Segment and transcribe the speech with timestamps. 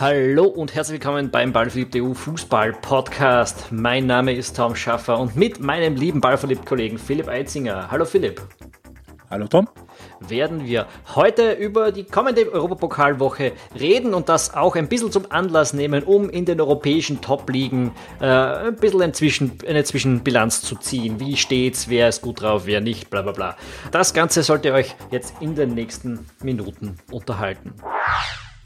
[0.00, 3.72] Hallo und herzlich willkommen beim Ballverliebt.eu Fußball Podcast.
[3.72, 7.90] Mein Name ist Tom Schaffer und mit meinem lieben Ballverliebt-Kollegen Philipp Eitzinger.
[7.90, 8.40] Hallo Philipp.
[9.28, 9.68] Hallo Tom.
[10.20, 15.72] Werden wir heute über die kommende Europapokalwoche reden und das auch ein bisschen zum Anlass
[15.72, 17.90] nehmen, um in den europäischen Top-Ligen
[18.20, 21.18] äh, ein bisschen ein Zwischen, eine Zwischenbilanz zu ziehen.
[21.18, 23.56] Wie steht's, wer ist gut drauf, wer nicht, bla bla bla.
[23.90, 27.74] Das Ganze sollt ihr euch jetzt in den nächsten Minuten unterhalten.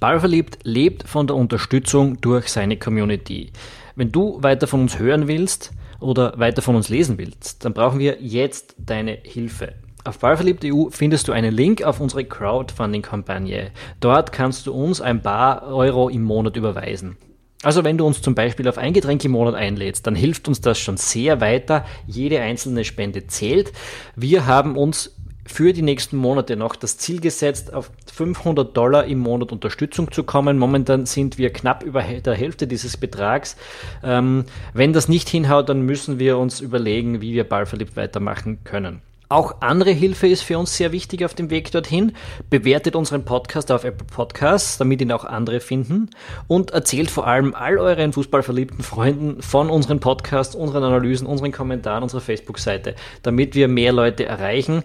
[0.02, 3.52] Ballverliebt lebt von der Unterstützung durch seine Community.
[3.94, 5.70] Wenn du weiter von uns hören willst
[6.00, 9.74] oder weiter von uns lesen willst, dann brauchen wir jetzt deine Hilfe.
[10.02, 13.70] Auf ballverliebt.eu findest du einen Link auf unsere Crowdfunding-Kampagne.
[14.00, 17.16] Dort kannst du uns ein paar Euro im Monat überweisen.
[17.62, 20.60] Also wenn du uns zum Beispiel auf ein Getränk im Monat einlädst, dann hilft uns
[20.60, 21.84] das schon sehr weiter.
[22.08, 23.72] Jede einzelne Spende zählt.
[24.16, 29.18] Wir haben uns für die nächsten Monate noch das Ziel gesetzt, auf 500 Dollar im
[29.18, 30.58] Monat Unterstützung zu kommen.
[30.58, 33.56] Momentan sind wir knapp über der Hälfte dieses Betrags.
[34.02, 39.02] Ähm, wenn das nicht hinhaut, dann müssen wir uns überlegen, wie wir ballverliebt weitermachen können.
[39.32, 42.12] Auch andere Hilfe ist für uns sehr wichtig auf dem Weg dorthin.
[42.50, 46.10] Bewertet unseren Podcast auf Apple Podcasts, damit ihn auch andere finden.
[46.48, 52.02] Und erzählt vor allem all euren fußballverliebten Freunden von unseren Podcasts, unseren Analysen, unseren Kommentaren,
[52.02, 54.84] unserer Facebook-Seite, damit wir mehr Leute erreichen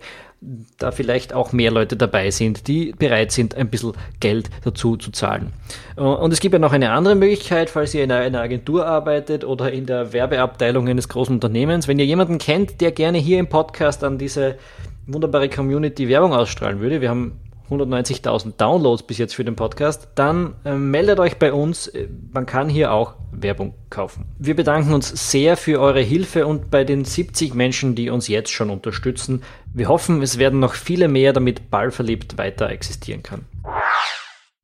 [0.77, 5.11] da vielleicht auch mehr Leute dabei sind, die bereit sind, ein bisschen Geld dazu zu
[5.11, 5.53] zahlen.
[5.95, 9.43] Äh, und es gibt ja noch eine andere Möglichkeit, falls ihr in einer Agentur arbeitet
[9.43, 11.87] oder in der Werbeabteilung eines großen Unternehmens.
[11.87, 14.55] Wenn ihr jemanden kennt, der gerne hier im Podcast an diese
[15.07, 20.55] wunderbare Community Werbung ausstrahlen würde, wir haben 190.000 Downloads bis jetzt für den Podcast, dann
[20.63, 21.91] äh, meldet euch bei uns.
[22.31, 24.25] Man kann hier auch Werbung kaufen.
[24.39, 28.51] Wir bedanken uns sehr für eure Hilfe und bei den 70 Menschen, die uns jetzt
[28.51, 29.43] schon unterstützen.
[29.77, 33.45] Wir hoffen, es werden noch viele mehr, damit Ballverliebt weiter existieren kann.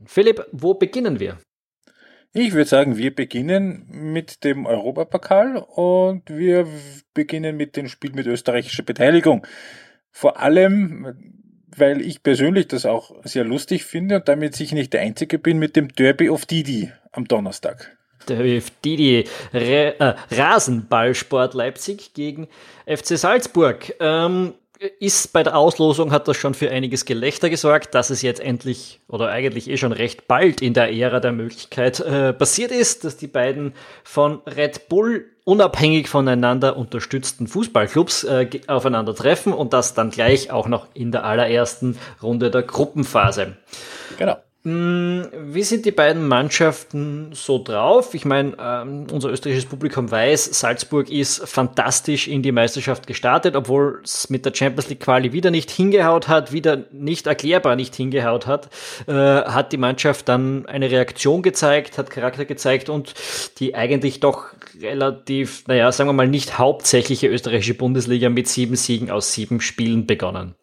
[0.03, 1.38] Philipp, wo beginnen wir?
[2.33, 6.65] Ich würde sagen, wir beginnen mit dem Europapokal und wir
[7.13, 9.45] beginnen mit dem Spiel mit österreichischer Beteiligung.
[10.09, 11.15] Vor allem
[11.77, 15.59] weil ich persönlich das auch sehr lustig finde und damit ich nicht der Einzige bin
[15.59, 17.97] mit dem Derby of Didi am Donnerstag.
[18.27, 22.47] Derby of Didi, Re äh, Rasenballsport Leipzig gegen
[22.85, 23.95] FC Salzburg.
[23.99, 24.53] Ähm,
[24.99, 28.99] ist bei der Auslosung hat das schon für einiges Gelächter gesorgt, dass es jetzt endlich
[29.07, 33.17] oder eigentlich eh schon recht bald in der Ära der Möglichkeit äh, passiert ist, dass
[33.17, 33.73] die beiden
[34.03, 40.88] von Red Bull unabhängig voneinander unterstützten Fußballclubs äh, aufeinandertreffen und das dann gleich auch noch
[40.94, 43.57] in der allerersten Runde der Gruppenphase.
[44.17, 44.38] Genau.
[44.66, 48.13] Hm, wie sind die beiden Mannschaften so drauf?
[48.13, 54.00] Ich meine, ähm, unser österreichisches Publikum weiß, Salzburg ist fantastisch in die Meisterschaft gestartet, obwohl
[54.06, 58.47] es mit der Champions League Quali wieder nicht hingehaut hat, wieder nicht erklärbar nicht hingehaut
[58.47, 58.69] hat,
[59.07, 63.16] äh, hat die Mannschaft dann eine Reaktion gezeigt, hat Charakter gezeigt und
[63.59, 64.45] die eigentlich doch
[64.81, 70.07] relativ, naja, sagen wir mal, nicht hauptsächliche österreichische Bundesliga mit sieben Siegen aus sieben Spielen
[70.07, 70.56] begonnen.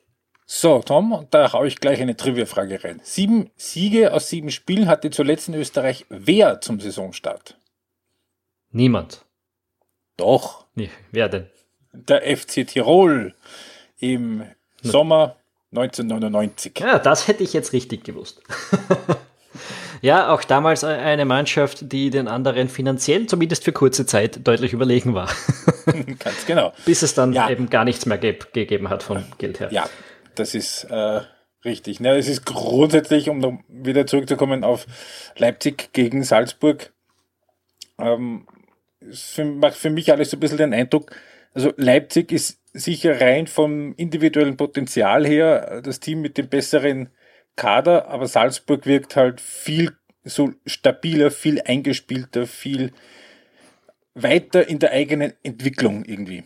[0.53, 3.01] So, Tom, da haue ich gleich eine Trivia-Frage rein.
[3.05, 7.57] Sieben Siege aus sieben Spielen hatte zuletzt in Österreich wer zum Saisonstart?
[8.73, 9.25] Niemand.
[10.17, 10.67] Doch.
[10.75, 11.47] Nee, wer denn?
[11.93, 13.33] Der FC Tirol
[14.01, 14.43] im
[14.83, 15.37] Sommer
[15.71, 16.81] 1999.
[16.81, 18.43] Ja, das hätte ich jetzt richtig gewusst.
[20.03, 25.15] ja, auch damals eine Mannschaft, die den anderen finanziell zumindest für kurze Zeit deutlich überlegen
[25.15, 25.31] war.
[26.19, 26.73] Ganz genau.
[26.87, 27.49] Bis es dann ja.
[27.49, 29.69] eben gar nichts mehr ge gegeben hat von Geld her.
[29.71, 29.89] Ja,
[30.41, 31.21] das ist äh,
[31.65, 32.01] richtig.
[32.01, 34.87] Ne, es ist grundsätzlich, um wieder zurückzukommen auf
[35.37, 36.93] Leipzig gegen Salzburg,
[37.99, 38.47] ähm,
[39.13, 41.15] für, macht für mich alles so ein bisschen den Eindruck,
[41.53, 47.11] also Leipzig ist sicher rein vom individuellen Potenzial her das Team mit dem besseren
[47.57, 52.93] Kader, aber Salzburg wirkt halt viel so stabiler, viel eingespielter, viel
[54.15, 56.45] weiter in der eigenen Entwicklung irgendwie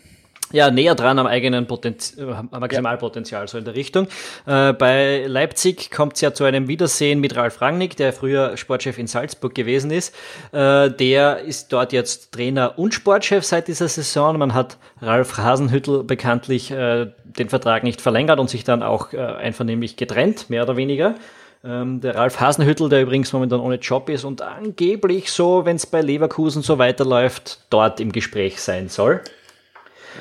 [0.55, 4.07] ja, näher dran am eigenen Potenz Maximalpotenzial, so in der Richtung.
[4.47, 8.97] Äh, bei Leipzig kommt es ja zu einem Wiedersehen mit Ralf Rangnick, der früher Sportchef
[8.99, 10.15] in Salzburg gewesen ist.
[10.53, 14.39] Äh, der ist dort jetzt Trainer und Sportchef seit dieser Saison.
[14.39, 19.19] Man hat Ralf Hasenhüttel bekanntlich äh, den Vertrag nicht verlängert und sich dann auch äh,
[19.19, 21.17] einvernehmlich getrennt, mehr oder weniger.
[21.65, 25.87] Ähm, der Ralf Hasenhüttel, der übrigens momentan ohne Job ist und angeblich so, wenn es
[25.87, 29.21] bei Leverkusen so weiterläuft, dort im Gespräch sein soll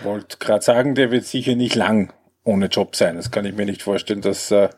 [0.01, 2.13] wollte gerade sagen, der wird sicher nicht lang
[2.43, 3.15] ohne Job sein.
[3.15, 4.69] Das kann ich mir nicht vorstellen, dass, äh,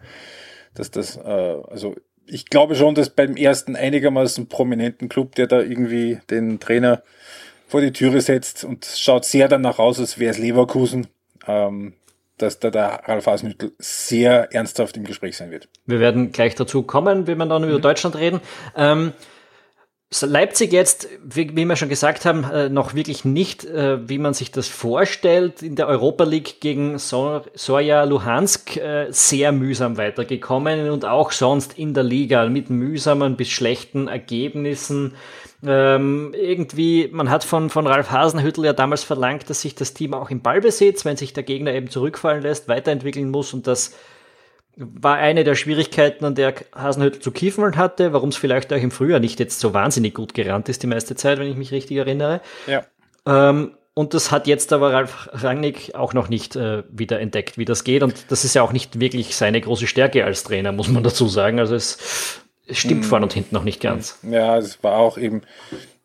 [0.73, 1.95] dass das, äh, also
[2.27, 7.03] ich glaube schon, dass beim ersten einigermaßen prominenten Club, der da irgendwie den Trainer
[7.67, 11.07] vor die Türe setzt und schaut sehr danach aus, als wäre es Leverkusen,
[11.47, 11.94] ähm,
[12.38, 15.69] dass da der Ralf Hasenhüttl sehr ernsthaft im Gespräch sein wird.
[15.85, 17.79] Wir werden gleich dazu kommen, wenn wir dann über.
[17.79, 18.41] Deutschland reden.
[18.75, 19.13] Ähm,
[20.22, 24.52] Leipzig jetzt, wie, wir schon gesagt haben, äh, noch wirklich nicht, äh, wie man sich
[24.52, 25.62] das vorstellt.
[25.62, 31.78] In der Europa League gegen so Soja Luhansk äh, sehr mühsam weitergekommen und auch sonst
[31.78, 35.16] in der Liga mit mühsamen bis schlechten Ergebnissen.
[35.66, 40.13] Ähm, irgendwie, man hat von, von Ralf Hasenhüttel ja damals verlangt, dass sich das Team
[40.13, 43.94] auch im Ballbesitz, wenn sich der Gegner eben zurückfallen lässt, weiterentwickeln muss und das
[44.77, 48.92] war eine der Schwierigkeiten, an der Hasenhüttl zu kiefeln hatte, warum es vielleicht auch im
[48.92, 51.98] Frühjahr nicht jetzt so wahnsinnig gut gerannt ist die meiste Zeit, wenn ich mich richtig
[51.98, 52.42] erinnere.
[52.68, 52.83] Ja.
[53.25, 57.63] Ähm, und das hat jetzt aber Ralf Rangnick auch noch nicht äh, wieder entdeckt, wie
[57.63, 58.04] das geht.
[58.04, 61.30] Und das ist ja auch nicht wirklich seine große Stärke als Trainer, muss man dazu
[61.30, 61.60] sagen.
[61.60, 63.06] Also es, es stimmt mhm.
[63.06, 64.19] vorne und hinten noch nicht ganz.
[64.30, 65.44] Ja, es war auch eben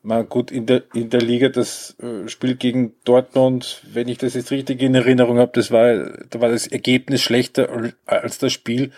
[0.03, 4.35] mal gut in der, in der Liga das äh, Spiel gegen Dortmund, wenn ich das
[4.35, 5.95] jetzt richtig in Erinnerung habe, das war,
[6.31, 8.93] da war das Ergebnis schlechter als das Spiel.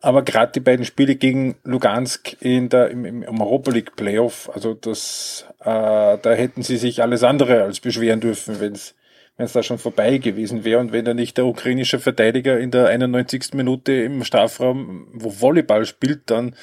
[0.00, 4.74] Aber gerade die beiden Spiele gegen Lugansk in der, im, im Europa League Playoff, also
[4.74, 8.94] das, äh, da hätten sie sich alles andere als beschweren dürfen, wenn es
[9.36, 12.72] wenn es da schon vorbei gewesen wäre und wenn da nicht der ukrainische Verteidiger in
[12.72, 13.54] der 91.
[13.54, 16.56] Minute im Strafraum, wo Volleyball spielt, dann,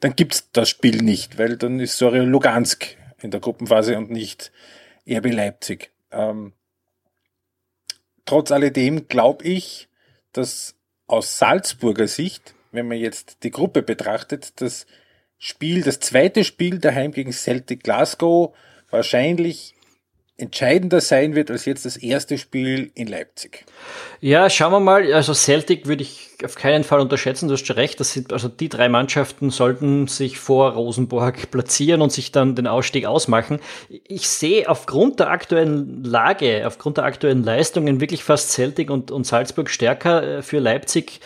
[0.00, 4.52] dann gibt's das Spiel nicht, weil dann ist Sorry Lugansk in der Gruppenphase und nicht
[5.08, 5.90] RB Leipzig.
[6.10, 6.52] Ähm,
[8.24, 9.88] trotz alledem glaube ich,
[10.32, 10.74] dass
[11.06, 14.86] aus Salzburger Sicht, wenn man jetzt die Gruppe betrachtet, das
[15.38, 18.54] Spiel, das zweite Spiel daheim gegen Celtic Glasgow
[18.90, 19.74] wahrscheinlich
[20.38, 23.66] entscheidender sein wird als jetzt das erste Spiel in Leipzig.
[24.20, 25.12] Ja, schauen wir mal.
[25.12, 27.48] Also Celtic würde ich auf keinen Fall unterschätzen.
[27.48, 27.98] Du hast schon recht.
[27.98, 32.68] Das sind, also die drei Mannschaften sollten sich vor Rosenborg platzieren und sich dann den
[32.68, 33.58] Ausstieg ausmachen.
[33.88, 39.26] Ich sehe aufgrund der aktuellen Lage, aufgrund der aktuellen Leistungen wirklich fast Celtic und, und
[39.26, 41.20] Salzburg stärker äh, für Leipzig.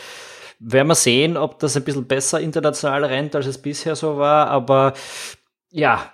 [0.58, 4.46] Werden wir sehen, ob das ein bisschen besser international rennt, als es bisher so war.
[4.46, 4.94] Aber
[5.70, 6.12] ja,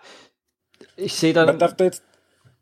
[0.97, 1.47] ich sehe dann.
[1.47, 2.03] Man darf da jetzt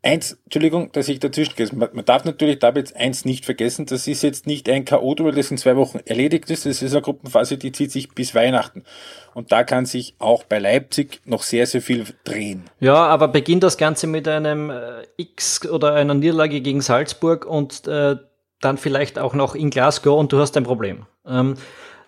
[0.07, 1.67] Eins, Entschuldigung, dass ich dazwischen gehe.
[1.73, 3.87] Man, darf natürlich dabei jetzt eins nicht vergessen.
[3.87, 6.65] Das ist jetzt nicht ein K.O.-Duell, das in zwei Wochen erledigt ist.
[6.65, 8.85] Das ist eine Gruppenphase, die zieht sich bis Weihnachten.
[9.33, 12.63] Und da kann sich auch bei Leipzig noch sehr, sehr viel drehen.
[12.79, 17.85] Ja, aber beginnt das Ganze mit einem äh, X oder einer Niederlage gegen Salzburg und
[17.85, 18.15] äh,
[18.61, 21.05] dann vielleicht auch noch in Glasgow und du hast ein Problem.
[21.27, 21.55] Ähm,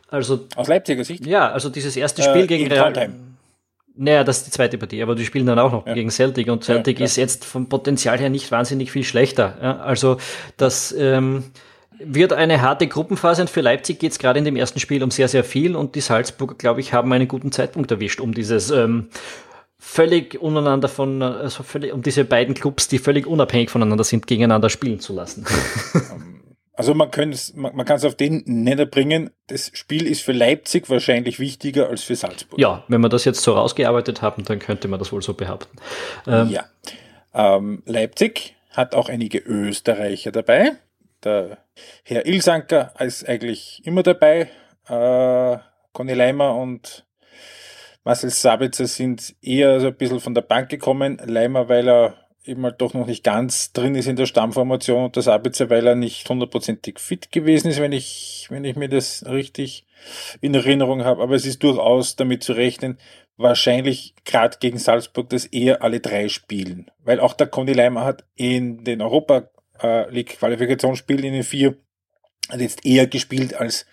[0.08, 1.26] also, Aus Leipziger Sicht?
[1.26, 2.94] Ja, also dieses erste Spiel äh, gegen Real.
[4.02, 5.94] Naja, das ist die zweite Partie, aber die spielen dann auch noch ja.
[5.94, 9.58] gegen Celtic und Celtic ja, ist jetzt vom Potenzial her nicht wahnsinnig viel schlechter.
[9.62, 10.16] Ja, also
[10.56, 11.44] das ähm,
[12.00, 15.12] wird eine harte Gruppenphase und für Leipzig geht es gerade in dem ersten Spiel um
[15.12, 18.72] sehr, sehr viel und die Salzburger, glaube ich, haben einen guten Zeitpunkt erwischt, um dieses
[18.72, 19.10] ähm,
[19.78, 24.70] völlig untereinander von, also völlig, um diese beiden Clubs, die völlig unabhängig voneinander sind, gegeneinander
[24.70, 25.46] spielen zu lassen.
[26.80, 29.32] Also man kann es, man, man auf den Nenner bringen.
[29.48, 32.58] Das Spiel ist für Leipzig wahrscheinlich wichtiger als für Salzburg.
[32.58, 35.78] Ja, wenn wir das jetzt so rausgearbeitet haben, dann könnte man das wohl so behaupten.
[36.26, 36.64] Ähm, ja.
[37.34, 40.78] Ähm, Leipzig hat auch einige Österreicher dabei.
[41.26, 41.58] Der
[42.06, 44.48] Herr Ilsanker ist eigentlich immer dabei.
[44.88, 45.58] Äh,
[45.92, 47.06] Conny Leimer und
[48.06, 51.18] Marcel Sabitzer sind eher so ein bisschen von der Bank gekommen.
[51.26, 55.18] Leimer, weil er eben halt doch noch nicht ganz drin ist in der Stammformation und
[55.18, 59.26] das Sabitzer, weil er nicht hundertprozentig fit gewesen ist, wenn ich, wenn ich mir das
[59.26, 59.86] richtig
[60.42, 61.22] in Erinnerung habe.
[61.22, 62.98] Aber es ist durchaus damit zu rechnen,
[63.38, 66.92] wahrscheinlich gerade gegen Salzburg, dass eher alle drei spielen.
[67.04, 69.50] Weil auch der Conny Leimer hat in den Europa
[69.82, 71.78] äh, League Qualifikationsspielen in den vier
[72.58, 73.86] jetzt eher gespielt als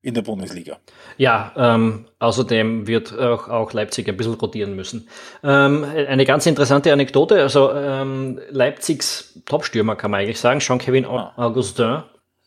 [0.00, 0.78] in der Bundesliga.
[1.16, 5.08] Ja, ähm, außerdem wird auch, auch, Leipzig ein bisschen rotieren müssen.
[5.42, 11.32] Ähm, eine ganz interessante Anekdote, also ähm, Leipzigs Topstürmer kann man eigentlich sagen, Jean-Kevin ah.
[11.36, 12.04] Augustin,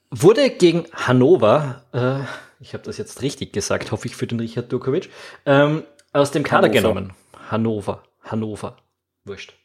[0.10, 2.24] wurde gegen Hannover, äh,
[2.62, 5.10] ich habe das jetzt richtig gesagt, hoffe ich für den Richard Durkovic,
[5.46, 6.94] ähm, aus dem Kader Hannover.
[6.94, 7.14] genommen.
[7.50, 8.78] Hannover, Hannover,
[9.26, 9.61] wurscht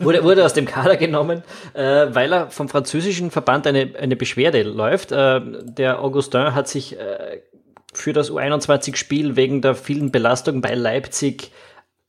[0.00, 1.42] wurde, wurde aus dem Kader genommen,
[1.74, 5.12] äh, weil er vom französischen Verband eine, eine Beschwerde läuft.
[5.12, 7.40] Äh, der Augustin hat sich äh,
[7.92, 11.50] für das U21-Spiel wegen der vielen Belastungen bei Leipzig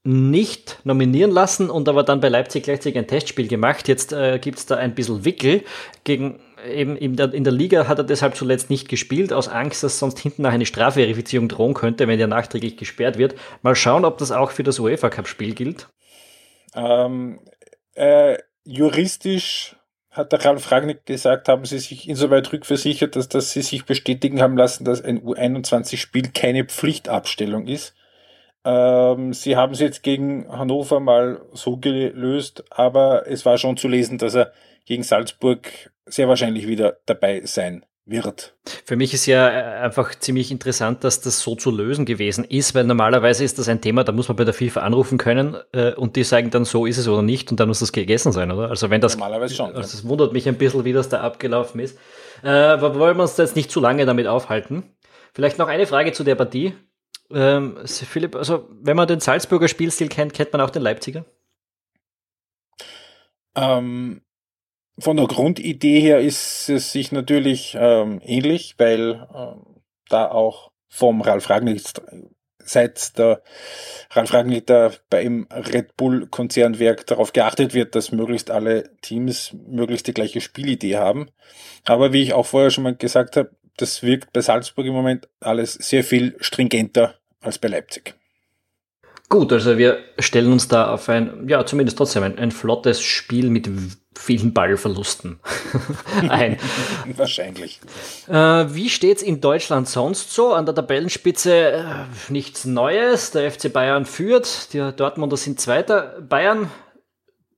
[0.03, 3.87] nicht nominieren lassen und aber dann bei Leipzig gleichzeitig ein Testspiel gemacht.
[3.87, 5.63] Jetzt äh, gibt's da ein bisschen Wickel.
[6.03, 9.83] Gegen, eben in der, in der Liga hat er deshalb zuletzt nicht gespielt, aus Angst,
[9.83, 13.35] dass sonst hinten nach eine Strafverifizierung drohen könnte, wenn er nachträglich gesperrt wird.
[13.61, 15.87] Mal schauen, ob das auch für das UEFA-Cup-Spiel gilt.
[16.73, 17.39] Ähm,
[17.95, 19.75] äh, juristisch
[20.09, 24.41] hat der Ralf Ragnick gesagt, haben sie sich insoweit rückversichert, dass, dass sie sich bestätigen
[24.41, 27.95] haben lassen, dass ein U21-Spiel keine Pflichtabstellung ist.
[28.65, 33.87] Ähm, sie haben es jetzt gegen Hannover mal so gelöst, aber es war schon zu
[33.87, 34.51] lesen, dass er
[34.85, 38.55] gegen Salzburg sehr wahrscheinlich wieder dabei sein wird.
[38.85, 42.75] Für mich ist ja äh, einfach ziemlich interessant, dass das so zu lösen gewesen ist,
[42.75, 45.93] weil normalerweise ist das ein Thema, da muss man bei der FIFA anrufen können äh,
[45.93, 48.51] und die sagen dann, so ist es oder nicht und dann muss das gegessen sein,
[48.51, 48.69] oder?
[48.69, 49.75] Also wenn das normalerweise schon.
[49.75, 51.97] Also es wundert mich ein bisschen, wie das da abgelaufen ist.
[52.43, 54.83] Äh, aber wollen wir uns jetzt nicht zu lange damit aufhalten.
[55.33, 56.73] Vielleicht noch eine Frage zu der Partie.
[57.31, 61.25] Ähm, Philipp, also wenn man den Salzburger Spielstil kennt, kennt man auch den Leipziger?
[63.55, 64.21] Ähm,
[64.99, 71.21] von der Grundidee her ist es sich natürlich ähm, ähnlich, weil ähm, da auch vom
[71.21, 71.81] Ralf Ragnick
[72.63, 73.41] seit der
[74.11, 80.07] Ralf Ragnick da beim Red Bull Konzernwerk darauf geachtet wird, dass möglichst alle Teams möglichst
[80.07, 81.29] die gleiche Spielidee haben.
[81.85, 85.27] Aber wie ich auch vorher schon mal gesagt habe, das wirkt bei Salzburg im Moment
[85.39, 88.15] alles sehr viel stringenter als bei Leipzig.
[89.29, 93.49] Gut, also wir stellen uns da auf ein, ja, zumindest trotzdem ein, ein flottes Spiel
[93.49, 93.69] mit
[94.17, 95.39] vielen Ballverlusten
[96.29, 96.57] ein.
[97.15, 97.79] Wahrscheinlich.
[98.27, 100.53] Äh, wie steht's in Deutschland sonst so?
[100.53, 101.83] An der Tabellenspitze äh,
[102.29, 103.31] nichts Neues.
[103.31, 106.21] Der FC Bayern führt, die Dortmunder sind Zweiter.
[106.21, 106.69] Bayern,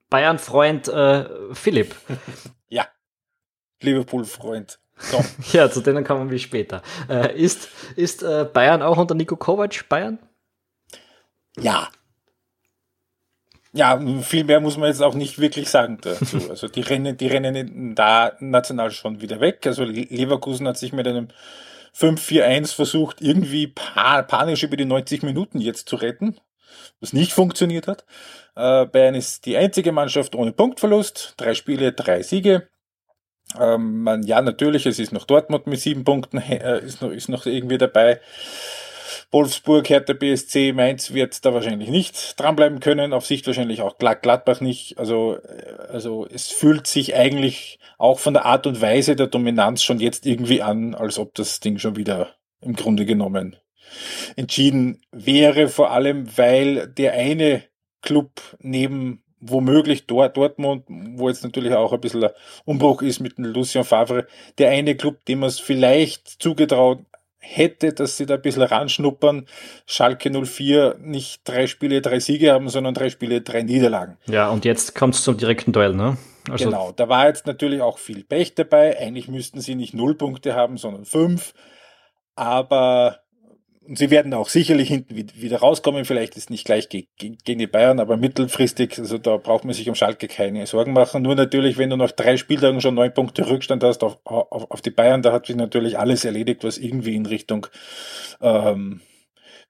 [0.10, 1.96] Bayern-Freund äh, Philipp.
[2.70, 2.88] Ja,
[3.82, 4.80] Liverpool-Freund.
[5.52, 6.82] Ja, zu denen kommen wir später.
[7.10, 10.20] Äh, ist ist äh, Bayern auch unter Nico Kovac Bayern?
[11.60, 11.90] Ja.
[13.76, 16.38] Ja, viel mehr muss man jetzt auch nicht wirklich sagen dazu.
[16.50, 19.66] Also die rennen, die rennen da national schon wieder weg.
[19.66, 21.30] Also Leverkusen hat sich mit einem
[21.98, 26.40] 5-4-1 versucht, irgendwie panisch über die 90 Minuten jetzt zu retten,
[27.02, 28.06] was nicht funktioniert hat.
[28.56, 32.68] Äh, Bayern ist die einzige Mannschaft ohne Punktverlust, drei Spiele, drei Siege.
[33.60, 37.46] Ähm, ja, natürlich, es ist noch Dortmund mit sieben Punkten, äh, ist, noch, ist noch
[37.46, 38.20] irgendwie dabei.
[39.32, 44.62] Wolfsburg, Hertha BSC, Mainz wird da wahrscheinlich nicht dranbleiben können, auf Sicht wahrscheinlich auch Gladbach
[44.62, 44.98] nicht.
[44.98, 49.84] Also, äh, also es fühlt sich eigentlich auch von der Art und Weise der Dominanz
[49.84, 53.58] schon jetzt irgendwie an, als ob das Ding schon wieder im Grunde genommen
[54.36, 57.64] entschieden wäre, vor allem weil der eine
[58.02, 62.32] Club neben womöglich dort Dortmund, wo jetzt natürlich auch ein bisschen ein
[62.66, 64.28] Umbruch ist mit dem Lucien Favre,
[64.58, 67.00] der eine Club, dem man es vielleicht zugetraut
[67.44, 69.46] hätte, dass sie da ein bisschen ranschnuppern.
[69.86, 74.18] Schalke 04 nicht drei Spiele, drei Siege haben, sondern drei Spiele, drei Niederlagen.
[74.26, 76.18] Ja, und jetzt kommt es zum direkten Duell, ne?
[76.50, 78.98] Also genau, da war jetzt natürlich auch viel Pech dabei.
[78.98, 81.54] Eigentlich müssten sie nicht null Punkte haben, sondern fünf.
[82.36, 83.23] Aber
[83.88, 86.06] und sie werden auch sicherlich hinten wieder rauskommen.
[86.06, 89.96] Vielleicht ist nicht gleich gegen die Bayern, aber mittelfristig, also da braucht man sich um
[89.96, 91.22] Schalke keine Sorgen machen.
[91.22, 94.82] Nur natürlich, wenn du nach drei Spieltagen schon neun Punkte Rückstand hast auf, auf, auf
[94.82, 97.68] die Bayern, da hat sich natürlich alles erledigt, was irgendwie in Richtung
[98.42, 99.02] ähm,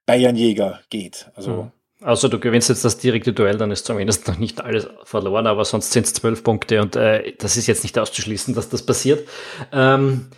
[0.06, 1.30] Bayernjäger geht.
[1.34, 1.72] Also mhm.
[2.04, 5.64] Also du gewinnst jetzt das direkte Duell, dann ist zumindest noch nicht alles verloren, aber
[5.64, 9.26] sonst sind es zwölf Punkte und äh, das ist jetzt nicht auszuschließen, dass das passiert.
[9.72, 10.28] Ähm,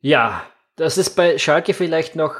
[0.00, 2.34] ja, das ist bei Schalke vielleicht noch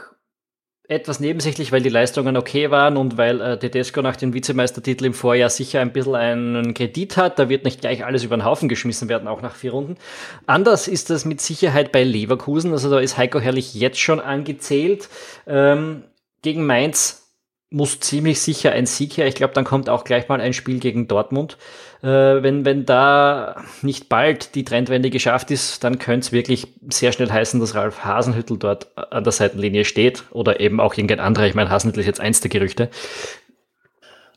[0.87, 5.15] etwas nebensächlich, weil die Leistungen okay waren und weil äh, Tedesco nach dem Vizemeistertitel im
[5.15, 7.39] Vorjahr sicher ein bisschen einen Kredit hat.
[7.39, 9.97] Da wird nicht gleich alles über den Haufen geschmissen werden, auch nach vier Runden.
[10.47, 12.73] Anders ist das mit Sicherheit bei Leverkusen.
[12.73, 15.09] Also da ist Heiko Herrlich jetzt schon angezählt.
[15.47, 16.05] Ähm,
[16.43, 17.24] gegen Mainz
[17.75, 19.27] muss ziemlich sicher ein Sieg her.
[19.27, 21.59] Ich glaube, dann kommt auch gleich mal ein Spiel gegen Dortmund.
[22.03, 27.13] Äh, wenn, wenn da nicht bald die Trendwende geschafft ist, dann könnte es wirklich sehr
[27.13, 31.47] schnell heißen, dass Ralf Hasenhüttel dort an der Seitenlinie steht oder eben auch irgendein anderer.
[31.47, 32.91] Ich meine, Hasenhüttel ist jetzt eins der Gerüchte.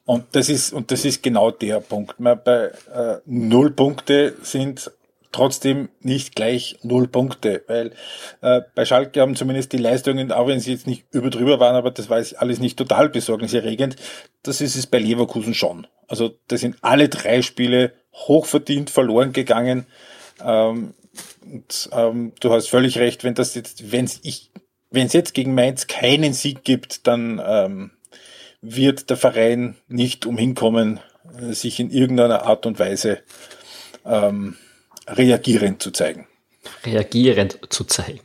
[0.06, 2.16] Und das ist, und das ist genau der Punkt.
[2.18, 4.90] Bei äh, null Punkte sind
[5.38, 7.92] trotzdem nicht gleich null Punkte, weil
[8.42, 11.92] äh, bei Schalke haben zumindest die Leistungen, auch wenn sie jetzt nicht überdrüber waren, aber
[11.92, 13.98] das war alles nicht total besorgniserregend,
[14.42, 15.86] das ist es bei Leverkusen schon.
[16.08, 19.86] Also da sind alle drei Spiele hochverdient verloren gegangen.
[20.44, 20.96] Ähm,
[21.46, 24.52] und, ähm, du hast völlig recht, wenn das jetzt, wenn ich,
[24.90, 27.92] wenn es jetzt gegen Mainz keinen Sieg gibt, dann ähm,
[28.62, 31.00] wird der Verein nicht umhin kommen,
[31.52, 33.20] sich in irgendeiner Art und Weise
[34.04, 34.56] ähm,
[35.08, 36.28] reagierend zu zeigen.
[36.86, 38.20] Reagierend zu zeigen.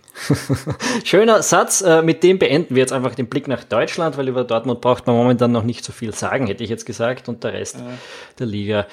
[1.04, 1.80] Schöner Satz.
[1.80, 5.06] Äh, mit dem beenden wir jetzt einfach den Blick nach Deutschland, weil über Dortmund braucht
[5.06, 7.28] man momentan noch nicht so viel sagen, hätte ich jetzt gesagt.
[7.28, 7.86] Und der Rest ja.
[8.38, 8.86] der Liga.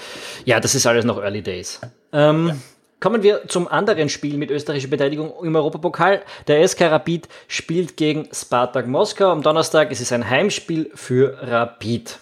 [0.45, 1.81] Ja, das ist alles noch Early Days.
[2.13, 2.55] Ähm, ja.
[2.99, 6.21] Kommen wir zum anderen Spiel mit österreichischer Beteiligung im Europapokal.
[6.47, 9.89] Der SK Rapid spielt gegen Spartak Moskau am Donnerstag.
[9.91, 12.19] Es ist ein Heimspiel für Rapid.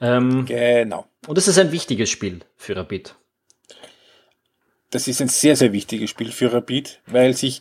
[0.00, 1.06] Ähm, genau.
[1.26, 3.14] Und es ist ein wichtiges Spiel für Rapid
[4.90, 7.60] das ist ein sehr, sehr wichtiges Spiel für Rapid, weil sich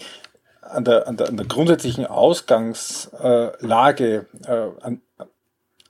[0.62, 5.02] an der, an der, an der grundsätzlichen Ausgangslage, äh, an,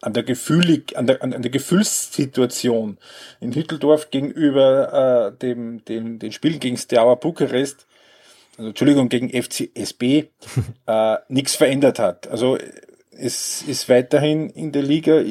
[0.01, 2.97] an der Gefühlig, an der, an der Gefühlssituation
[3.41, 7.85] in Hütteldorf gegenüber äh, dem, dem, den Spielen gegen Steaua Bukarest
[8.59, 10.03] also Entschuldigung, gegen FCSB
[10.85, 12.27] äh, nichts verändert hat.
[12.27, 12.57] Also
[13.11, 15.21] es ist weiterhin in der Liga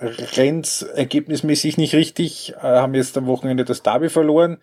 [0.00, 4.58] rennt ergebnismäßig nicht richtig, äh, haben jetzt am Wochenende das Derby verloren.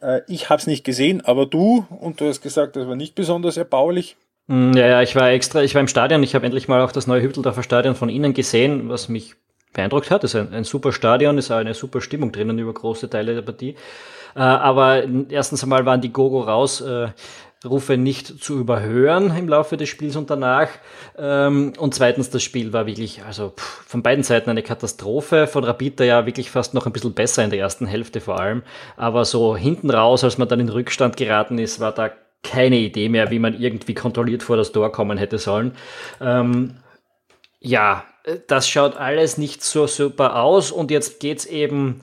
[0.00, 3.14] Äh, ich habe es nicht gesehen, aber du, und du hast gesagt, das war nicht
[3.14, 4.16] besonders erbaulich.
[4.46, 6.92] Mm, ja, ja, ich war extra, ich war im Stadion, ich habe endlich mal auch
[6.92, 9.34] das neue Hütteldorfer Stadion von innen gesehen, was mich
[9.72, 10.24] beeindruckt hat.
[10.24, 13.42] Es ist ein, ein super Stadion, ist eine super Stimmung drinnen über große Teile der
[13.42, 13.76] Partie.
[14.34, 16.80] Äh, aber erstens einmal waren die Gogo raus.
[16.80, 17.08] Äh,
[17.64, 20.68] Rufe nicht zu überhören im Laufe des Spiels und danach.
[21.18, 25.46] Ähm, und zweitens, das Spiel war wirklich, also von beiden Seiten eine Katastrophe.
[25.46, 28.62] Von Rapid ja wirklich fast noch ein bisschen besser in der ersten Hälfte vor allem.
[28.96, 32.10] Aber so hinten raus, als man dann in Rückstand geraten ist, war da
[32.42, 35.76] keine Idee mehr, wie man irgendwie kontrolliert vor das Tor kommen hätte sollen.
[36.20, 36.78] Ähm,
[37.58, 38.04] ja,
[38.46, 42.02] das schaut alles nicht so super aus und jetzt geht's eben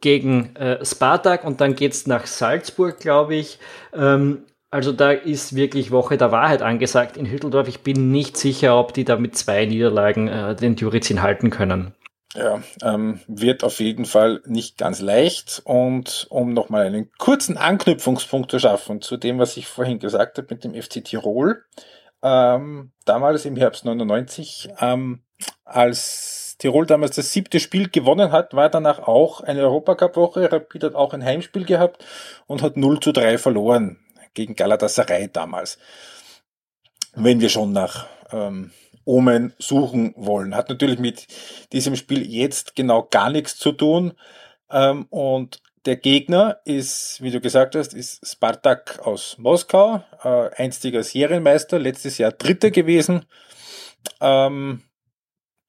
[0.00, 3.58] gegen äh, Spartak und dann geht's nach Salzburg, glaube ich.
[3.94, 4.44] Ähm,
[4.76, 7.66] also da ist wirklich Woche der Wahrheit angesagt in Hütteldorf.
[7.66, 11.94] Ich bin nicht sicher, ob die da mit zwei Niederlagen äh, den Jurizin halten können.
[12.34, 15.62] Ja, ähm, wird auf jeden Fall nicht ganz leicht.
[15.64, 20.48] Und um nochmal einen kurzen Anknüpfungspunkt zu schaffen zu dem, was ich vorhin gesagt habe
[20.50, 21.64] mit dem FC Tirol.
[22.22, 25.22] Ähm, damals im Herbst 99, ähm,
[25.64, 30.52] als Tirol damals das siebte Spiel gewonnen hat, war danach auch eine Europacup-Woche.
[30.52, 32.04] Rapid hat auch ein Heimspiel gehabt
[32.46, 34.00] und hat 0 zu 3 verloren
[34.36, 35.78] gegen Galatasaray damals.
[37.14, 38.70] Wenn wir schon nach ähm,
[39.06, 40.54] Omen suchen wollen.
[40.54, 41.26] Hat natürlich mit
[41.72, 44.12] diesem Spiel jetzt genau gar nichts zu tun.
[44.70, 51.04] Ähm, und der Gegner ist, wie du gesagt hast, ist Spartak aus Moskau, äh, einstiger
[51.04, 53.24] Serienmeister, letztes Jahr Dritter gewesen.
[54.20, 54.82] Ähm,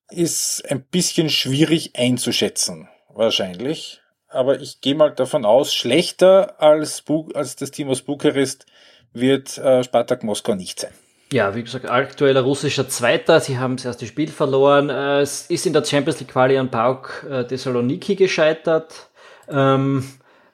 [0.10, 7.30] ist ein bisschen schwierig einzuschätzen, wahrscheinlich aber ich gehe mal davon aus, schlechter als, Bu
[7.34, 8.66] als das Team aus Bukarest
[9.14, 10.92] wird äh, Spartak Moskau nicht sein.
[11.32, 13.42] Ja, wie gesagt, aktueller russischer Zweiter.
[13.42, 14.90] Sie haben das erste Spiel verloren.
[14.90, 19.10] Äh, es ist in der Champions League Quali an Pauk äh, Thessaloniki gescheitert.
[19.50, 20.08] Ähm,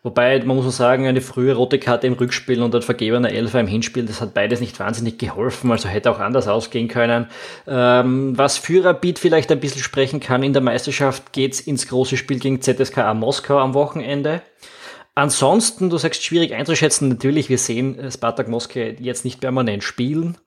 [0.06, 3.68] Wobei, man muss sagen, eine frühe rote Karte im Rückspiel und ein vergebener Elfer im
[3.68, 7.28] Hinspiel, das hat beides nicht wahnsinnig geholfen, also hätte auch anders ausgehen können.
[7.66, 12.40] Ähm, was für vielleicht ein bisschen sprechen kann in der Meisterschaft, geht's ins große Spiel
[12.40, 14.42] gegen ZSKA Moskau am Wochenende.
[15.16, 20.38] Ansonsten, du sagst schwierig einzuschätzen, natürlich, wir sehen Spartak Moskau jetzt nicht permanent spielen,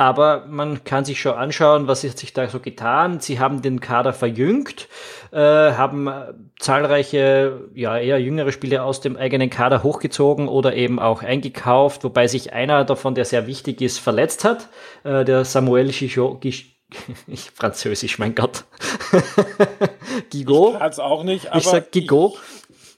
[0.00, 3.20] aber man kann sich schon anschauen, was ist sich da so getan.
[3.20, 4.88] Sie haben den Kader verjüngt,
[5.30, 10.98] äh, haben äh, zahlreiche, ja, eher jüngere Spieler aus dem eigenen Kader hochgezogen oder eben
[10.98, 14.70] auch eingekauft, wobei sich einer davon, der sehr wichtig ist, verletzt hat.
[15.04, 16.42] Äh, der Samuel Gichot,
[17.26, 18.64] ich, Französisch, mein Gott.
[20.30, 20.72] Gigot.
[20.72, 21.58] Ich kann auch nicht, aber.
[21.58, 22.38] Ich sag Gigot.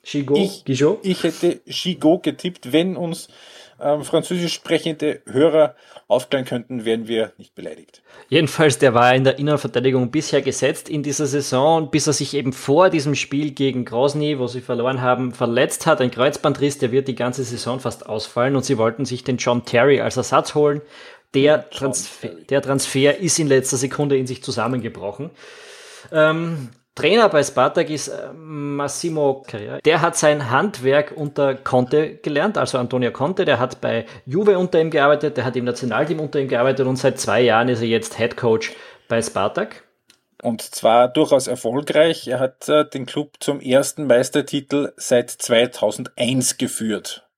[0.05, 0.39] Gigot.
[0.39, 1.01] Ich, Gigot.
[1.03, 3.27] ich hätte Gigot getippt, wenn uns
[3.83, 5.75] ähm, französisch sprechende Hörer
[6.09, 8.03] aufklären könnten, wären wir nicht beleidigt.
[8.29, 12.53] Jedenfalls, der war in der Innenverteidigung bisher gesetzt in dieser Saison, bis er sich eben
[12.53, 16.01] vor diesem Spiel gegen Grozny, wo sie verloren haben, verletzt hat.
[16.01, 19.65] Ein Kreuzbandriss, der wird die ganze Saison fast ausfallen und sie wollten sich den John
[19.65, 20.81] Terry als Ersatz holen.
[21.35, 25.31] Der Transfer, der Transfer ist in letzter Sekunde in sich zusammengebrochen.
[26.13, 29.79] Ähm, Trainer bei Spartak ist äh, Massimo Carriera.
[29.79, 33.45] Der hat sein Handwerk unter Conte gelernt, also Antonio Conte.
[33.47, 36.97] Der hat bei Juve unter ihm gearbeitet, der hat im Nationalteam unter ihm gearbeitet und
[36.97, 38.73] seit zwei Jahren ist er jetzt Head Coach
[39.09, 39.85] bei Spartak.
[40.43, 42.27] Und zwar durchaus erfolgreich.
[42.29, 47.29] Er hat äh, den Club zum ersten Meistertitel seit 2001 geführt.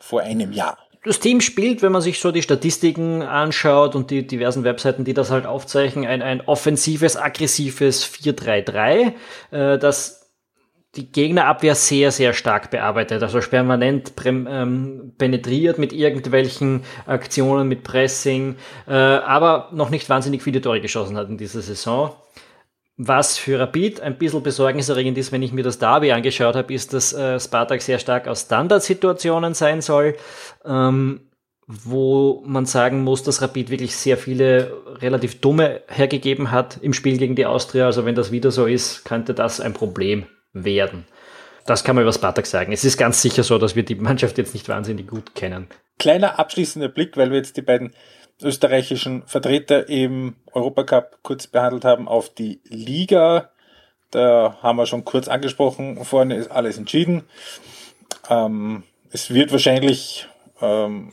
[0.00, 4.26] Vor einem Jahr das Team spielt, wenn man sich so die Statistiken anschaut und die
[4.26, 9.12] diversen Webseiten, die das halt aufzeichnen, ein, ein offensives, aggressives 4-3-3,
[9.50, 10.18] äh, das
[10.96, 18.56] die Gegnerabwehr sehr, sehr stark bearbeitet, also permanent ähm, penetriert mit irgendwelchen Aktionen, mit Pressing,
[18.86, 22.16] äh, aber noch nicht wahnsinnig viele Tore geschossen hat in dieser Saison.
[23.00, 26.92] Was für Rapid ein bisschen besorgniserregend ist, wenn ich mir das Derby angeschaut habe, ist,
[26.92, 30.16] dass äh, Spartak sehr stark aus Standardsituationen sein soll,
[30.64, 31.20] ähm,
[31.68, 37.18] wo man sagen muss, dass Rapid wirklich sehr viele relativ dumme hergegeben hat im Spiel
[37.18, 37.86] gegen die Austria.
[37.86, 41.04] Also wenn das wieder so ist, könnte das ein Problem werden.
[41.66, 42.72] Das kann man über Spartak sagen.
[42.72, 45.68] Es ist ganz sicher so, dass wir die Mannschaft jetzt nicht wahnsinnig gut kennen.
[46.00, 47.92] Kleiner abschließender Blick, weil wir jetzt die beiden
[48.42, 53.50] österreichischen Vertreter im Europacup kurz behandelt haben, auf die Liga.
[54.10, 57.24] Da haben wir schon kurz angesprochen, vorne ist alles entschieden.
[58.30, 60.28] Ähm, es wird wahrscheinlich
[60.60, 61.12] ähm,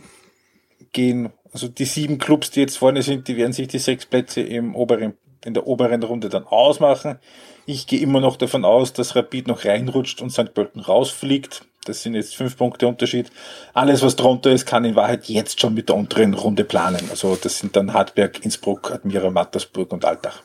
[0.92, 4.42] gehen, also die sieben Clubs, die jetzt vorne sind, die werden sich die sechs Plätze
[4.42, 7.20] im oberen, in der oberen Runde dann ausmachen.
[7.66, 10.54] Ich gehe immer noch davon aus, dass Rapid noch reinrutscht und St.
[10.54, 11.66] Pölten rausfliegt.
[11.86, 13.32] Das sind jetzt fünf Punkte Unterschied.
[13.76, 17.08] Alles, was drunter ist, kann in Wahrheit jetzt schon mit der unteren Runde planen.
[17.12, 20.42] Also das sind dann Hartberg, Innsbruck, Admira, Mattersburg und Altach.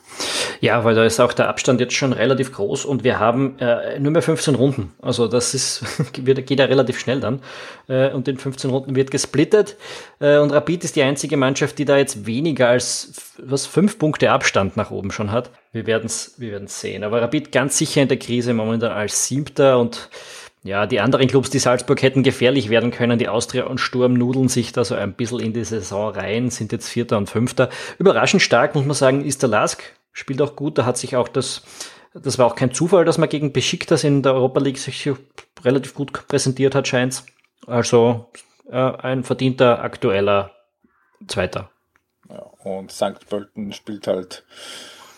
[0.59, 3.99] Ja, weil da ist auch der Abstand jetzt schon relativ groß und wir haben äh,
[3.99, 4.93] nur mehr 15 Runden.
[5.01, 7.41] Also das ist, geht ja relativ schnell dann.
[7.87, 9.77] Äh, und in 15 Runden wird gesplittet.
[10.19, 14.29] Äh, und Rapid ist die einzige Mannschaft, die da jetzt weniger als was fünf Punkte
[14.29, 15.49] Abstand nach oben schon hat.
[15.73, 17.03] Wir werden es wir sehen.
[17.03, 20.09] Aber Rapid ganz sicher in der Krise momentan als Siebter und
[20.63, 24.47] ja, die anderen Clubs, die Salzburg hätten gefährlich werden können, die Austria und Sturm nudeln
[24.47, 27.69] sich da so ein bisschen in die Saison rein, sind jetzt Vierter und Fünfter.
[27.97, 31.27] Überraschend stark, muss man sagen, ist der Lask, spielt auch gut, da hat sich auch
[31.27, 31.63] das,
[32.13, 35.09] das war auch kein Zufall, dass man gegen Besiktas in der Europa League sich
[35.63, 37.25] relativ gut präsentiert hat, scheint's.
[37.65, 38.29] Also
[38.69, 40.51] äh, ein verdienter aktueller
[41.27, 41.71] Zweiter.
[42.63, 43.27] Und St.
[43.27, 44.43] Pölten spielt halt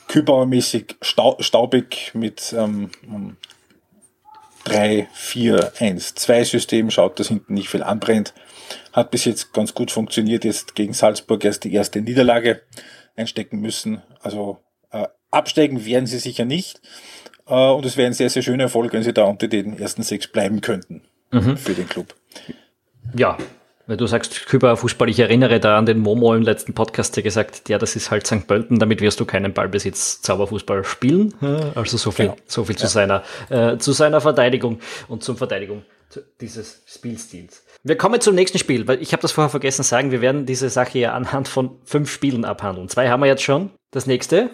[0.07, 2.89] Kübauermäßig staubig mit ähm,
[4.65, 8.33] 3, 4, 1, 2 System, schaut, dass hinten nicht viel anbrennt.
[8.91, 12.61] Hat bis jetzt ganz gut funktioniert, jetzt gegen Salzburg erst die erste Niederlage
[13.15, 14.01] einstecken müssen.
[14.21, 14.59] Also
[14.91, 16.81] äh, absteigen werden sie sicher nicht.
[17.47, 20.03] Äh, und es wäre ein sehr, sehr schöner Erfolg, wenn sie da unter den ersten
[20.03, 21.57] sechs bleiben könnten mhm.
[21.57, 22.15] für den Club.
[23.15, 23.37] Ja,
[23.85, 27.67] weil du sagst, Küber-Fußball, ich erinnere da an den Momo im letzten Podcast, der gesagt,
[27.69, 28.47] ja, das ist halt St.
[28.47, 31.33] Pölten, damit wirst du keinen Ballbesitz Zauberfußball spielen.
[31.75, 32.37] Also so viel, genau.
[32.45, 32.89] so viel zu ja.
[32.89, 35.83] seiner, äh, zu seiner Verteidigung und zum Verteidigung
[36.39, 37.63] dieses Spielstils.
[37.83, 40.45] Wir kommen zum nächsten Spiel, weil ich habe das vorher vergessen zu sagen, wir werden
[40.45, 42.87] diese Sache ja anhand von fünf Spielen abhandeln.
[42.87, 43.71] Zwei haben wir jetzt schon.
[43.91, 44.49] Das nächste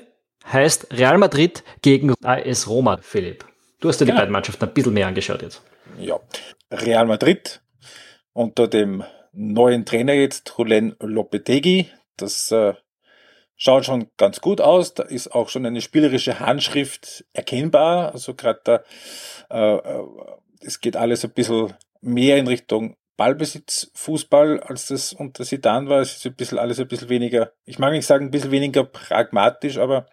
[0.51, 3.45] heißt Real Madrid gegen AS Roma, Philipp.
[3.81, 4.17] Du hast dir genau.
[4.17, 5.61] die beiden Mannschaften ein bisschen mehr angeschaut jetzt.
[5.99, 6.19] Ja.
[6.71, 7.61] Real Madrid
[8.33, 9.03] unter dem
[9.39, 11.89] neuen Trainer jetzt, Julen Lopetegui.
[12.17, 12.73] Das äh,
[13.56, 14.93] schaut schon ganz gut aus.
[14.93, 18.12] Da ist auch schon eine spielerische Handschrift erkennbar.
[18.12, 18.84] Also gerade da,
[19.49, 20.04] äh, äh,
[20.60, 26.02] es geht alles ein bisschen mehr in Richtung Ballbesitz, Fußball, als das unter Sidan war.
[26.02, 28.84] Es ist ein bisschen alles ein bisschen weniger, ich mag nicht sagen, ein bisschen weniger
[28.86, 30.06] pragmatisch, aber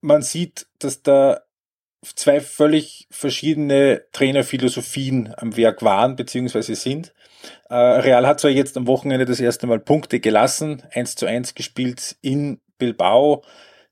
[0.00, 1.40] man sieht, dass da
[2.02, 7.12] zwei völlig verschiedene Trainerphilosophien am Werk waren beziehungsweise sind.
[7.68, 11.54] Äh, Real hat zwar jetzt am Wochenende das erste Mal Punkte gelassen, eins zu eins
[11.54, 13.42] gespielt in Bilbao,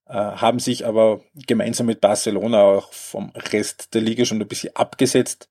[0.09, 4.75] äh, haben sich aber gemeinsam mit Barcelona auch vom Rest der Liga schon ein bisschen
[4.77, 5.49] abgesetzt.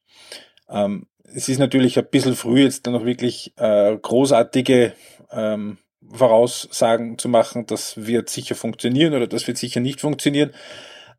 [0.70, 4.94] Ähm, es ist natürlich ein bisschen früh, jetzt dann noch wirklich äh, großartige
[5.32, 5.78] ähm,
[6.10, 10.52] Voraussagen zu machen, das wird sicher funktionieren oder das wird sicher nicht funktionieren.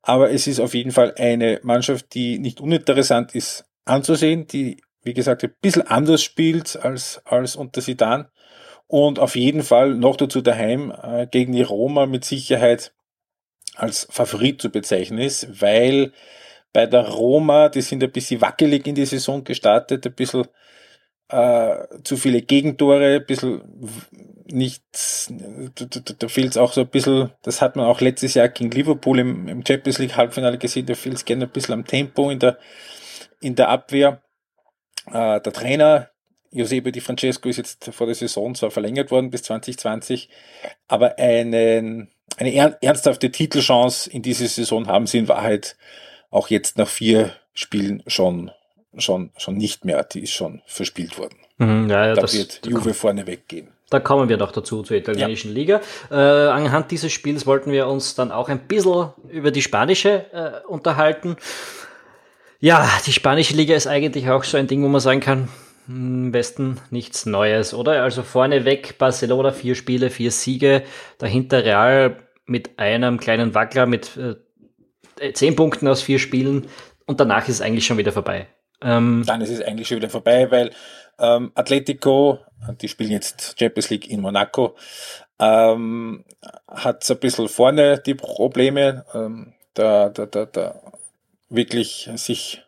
[0.07, 5.14] Aber es ist auf jeden Fall eine Mannschaft, die nicht uninteressant ist anzusehen, die wie
[5.14, 8.29] gesagt, ein bisschen anders spielt als, als unter Sidan.
[8.88, 12.92] Und auf jeden Fall noch dazu daheim äh, gegen die Roma mit Sicherheit
[13.75, 16.12] als Favorit zu bezeichnen ist, weil
[16.73, 20.47] bei der Roma, die sind ein bisschen wackelig in die Saison gestartet, ein bisschen
[21.29, 23.62] äh, zu viele Gegentore, ein bisschen
[24.49, 25.33] nichts,
[25.75, 28.49] da, da, da fehlt es auch so ein bisschen, das hat man auch letztes Jahr
[28.49, 31.85] gegen Liverpool im, im Champions League Halbfinale gesehen, da fehlt es gerne ein bisschen am
[31.85, 32.59] Tempo in der,
[33.41, 34.23] in der Abwehr.
[35.07, 36.11] Äh, der Trainer
[36.53, 40.29] Giuseppe Di Francesco ist jetzt vor der Saison zwar verlängert worden bis 2020,
[40.89, 45.77] aber einen, eine ernsthafte Titelchance in dieser Saison haben sie in Wahrheit
[46.31, 48.51] auch jetzt nach vier Spielen schon,
[48.97, 50.03] schon, schon nicht mehr.
[50.05, 51.39] Die ist schon verspielt worden.
[51.59, 53.69] Mhm, ja, ja, da das, wird Juve vorne weggehen.
[53.88, 55.55] Da kommen wir noch dazu zur italienischen ja.
[55.55, 55.81] Liga.
[56.11, 60.66] Äh, anhand dieses Spiels wollten wir uns dann auch ein bisschen über die spanische äh,
[60.66, 61.37] unterhalten.
[62.59, 65.49] Ja, die spanische Liga ist eigentlich auch so ein Ding, wo man sagen kann,
[65.88, 68.03] im Westen nichts Neues, oder?
[68.03, 70.83] Also vorneweg Barcelona vier Spiele, vier Siege,
[71.18, 76.66] dahinter Real mit einem kleinen Wackler mit äh, zehn Punkten aus vier Spielen
[77.07, 78.49] und danach ist es eigentlich schon wieder vorbei.
[78.83, 80.70] Ähm, Dann ist es eigentlich schon wieder vorbei, weil
[81.19, 82.39] ähm, Atletico,
[82.81, 84.75] die spielen jetzt Champions League in Monaco,
[85.39, 86.25] ähm,
[86.69, 89.05] hat ein bisschen vorne die Probleme.
[89.15, 90.81] Ähm, da, da, da, da
[91.49, 92.63] wirklich sich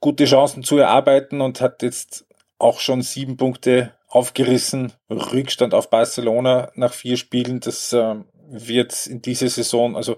[0.00, 2.26] gute Chancen zu erarbeiten und hat jetzt
[2.58, 4.92] auch schon sieben Punkte aufgerissen.
[5.10, 7.60] Rückstand auf Barcelona nach vier Spielen.
[7.60, 8.16] Das äh,
[8.48, 10.16] wird in dieser Saison, also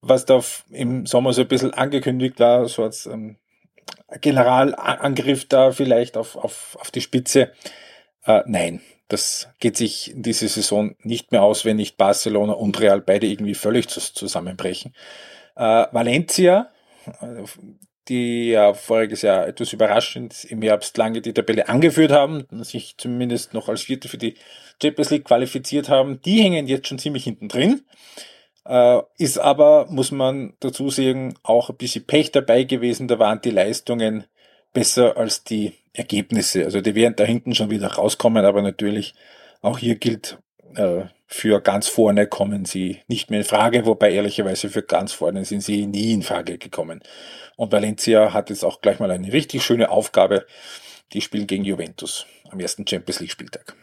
[0.00, 0.40] was da
[0.70, 3.36] im Sommer so ein bisschen angekündigt war, so als ähm,
[4.20, 7.52] Generalangriff da vielleicht auf, auf, auf die Spitze.
[8.24, 12.78] Äh, nein, das geht sich in dieser Saison nicht mehr aus, wenn nicht Barcelona und
[12.80, 14.94] Real beide irgendwie völlig zusammenbrechen.
[15.56, 16.70] Äh, Valencia
[18.08, 23.52] die ja voriges Jahr etwas überraschend im Herbst lange die Tabelle angeführt haben, sich zumindest
[23.52, 24.34] noch als Vierte für die
[24.80, 27.82] Champions League qualifiziert haben, die hängen jetzt schon ziemlich hinten drin.
[28.68, 33.08] Äh, ist aber, muss man dazu sagen, auch ein bisschen Pech dabei gewesen.
[33.08, 34.24] Da waren die Leistungen
[34.72, 36.64] besser als die Ergebnisse.
[36.64, 39.14] Also die werden da hinten schon wieder rauskommen, aber natürlich
[39.62, 40.38] auch hier gilt,
[40.74, 45.44] äh, für ganz vorne kommen sie nicht mehr in Frage, wobei ehrlicherweise für ganz vorne
[45.44, 47.00] sind sie nie in Frage gekommen.
[47.56, 50.46] Und Valencia hat jetzt auch gleich mal eine richtig schöne Aufgabe.
[51.12, 53.74] Die spielen gegen Juventus am ersten Champions League Spieltag.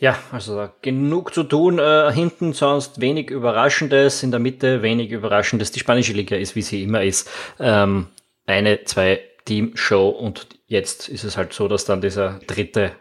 [0.00, 1.78] Ja, also genug zu tun.
[1.78, 5.72] Äh, hinten sonst wenig Überraschendes, in der Mitte wenig Überraschendes.
[5.72, 8.06] Die spanische Liga ist, wie sie immer ist, ähm,
[8.46, 12.92] eine, zwei Team-Show und jetzt ist es halt so, dass dann dieser dritte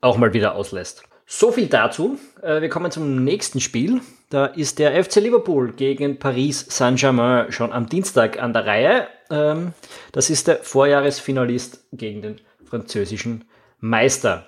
[0.00, 1.02] auch mal wieder auslässt.
[1.26, 2.16] So viel dazu.
[2.42, 4.00] Äh, wir kommen zum nächsten Spiel.
[4.30, 9.08] Da ist der FC Liverpool gegen Paris Saint-Germain schon am Dienstag an der Reihe.
[9.30, 9.72] Ähm,
[10.12, 13.46] das ist der Vorjahresfinalist gegen den französischen
[13.80, 14.46] Meister.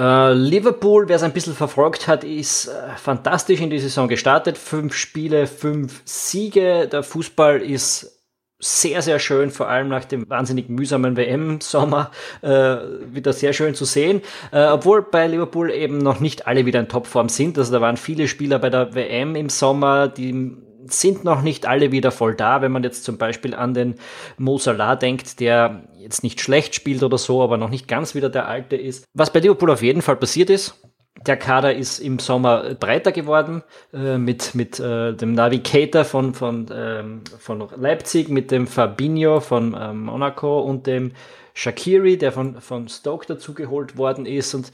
[0.00, 4.56] Äh, Liverpool, wer es ein bisschen verfolgt hat, ist äh, fantastisch in die Saison gestartet.
[4.56, 6.88] Fünf Spiele, fünf Siege.
[6.90, 8.16] Der Fußball ist
[8.58, 12.10] sehr, sehr schön, vor allem nach dem wahnsinnig mühsamen WM-Sommer,
[12.40, 12.76] äh,
[13.12, 14.22] wieder sehr schön zu sehen.
[14.52, 17.58] Äh, obwohl bei Liverpool eben noch nicht alle wieder in Topform sind.
[17.58, 21.92] Also da waren viele Spieler bei der WM im Sommer, die sind noch nicht alle
[21.92, 22.62] wieder voll da.
[22.62, 23.96] Wenn man jetzt zum Beispiel an den
[24.38, 28.30] Mo Salah denkt, der jetzt nicht schlecht spielt oder so, aber noch nicht ganz wieder
[28.30, 29.04] der alte ist.
[29.14, 30.80] Was bei Liverpool auf jeden Fall passiert ist,
[31.26, 33.62] der Kader ist im Sommer breiter geworden
[33.92, 39.76] äh, mit, mit äh, dem Navigator von, von, ähm, von Leipzig, mit dem Fabinho von
[39.78, 41.12] ähm, Monaco und dem
[41.54, 44.54] Shakiri, der von, von Stoke dazugeholt worden ist.
[44.54, 44.70] Und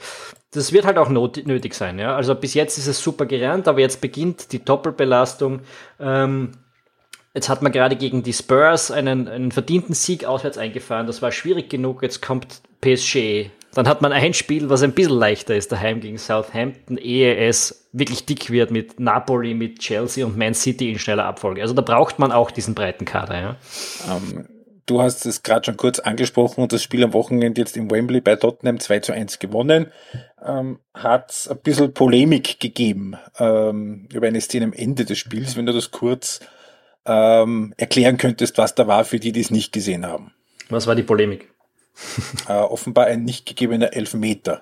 [0.51, 1.99] das wird halt auch not nötig sein.
[1.99, 2.15] Ja?
[2.15, 5.61] Also bis jetzt ist es super gelernt, aber jetzt beginnt die Doppelbelastung.
[5.99, 6.51] Ähm,
[7.33, 11.05] Jetzt hat man gerade gegen die Spurs einen, einen verdienten Sieg auswärts eingefahren.
[11.05, 12.01] Das war schwierig genug.
[12.01, 16.17] Jetzt kommt PSG dann hat man ein Spiel, was ein bisschen leichter ist, daheim gegen
[16.17, 21.25] Southampton, ehe es wirklich dick wird mit Napoli, mit Chelsea und Man City in schneller
[21.25, 21.61] Abfolge.
[21.61, 23.39] Also da braucht man auch diesen breiten Kader.
[23.39, 23.55] Ja.
[24.11, 24.47] Um, ähm,
[24.87, 28.21] du hast es gerade schon kurz angesprochen und das Spiel am Wochenende jetzt im Wembley
[28.21, 29.91] bei Tottenham 2 zu 1 gewonnen.
[30.43, 35.65] Ähm, hat ein bisschen Polemik gegeben ähm, über eine Szene am Ende des Spiels, wenn
[35.65, 36.39] du das kurz
[37.05, 40.33] ähm, erklären könntest, was da war für die, die es nicht gesehen haben.
[40.69, 41.51] Was war die Polemik?
[42.47, 44.61] äh, offenbar ein nicht gegebener Elfmeter.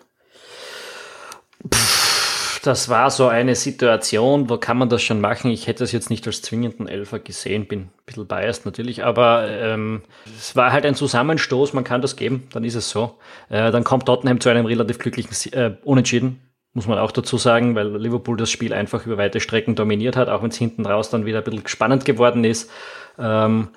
[2.65, 5.51] Das war so eine Situation, wo kann man das schon machen?
[5.51, 9.47] Ich hätte es jetzt nicht als zwingenden Elfer gesehen, bin ein bisschen biased natürlich, aber
[9.49, 10.01] ähm,
[10.37, 13.17] es war halt ein Zusammenstoß, man kann das geben, dann ist es so.
[13.49, 16.41] Äh, dann kommt Tottenham zu einem relativ glücklichen äh, Unentschieden,
[16.73, 20.29] muss man auch dazu sagen, weil Liverpool das Spiel einfach über weite Strecken dominiert hat,
[20.29, 22.71] auch wenn es hinten raus dann wieder ein bisschen spannend geworden ist.
[23.19, 23.69] Ähm,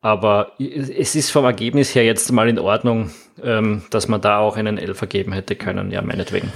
[0.00, 3.10] aber es ist vom Ergebnis her jetzt mal in Ordnung,
[3.42, 6.52] ähm, dass man da auch einen Elfer geben hätte können, ja, meinetwegen.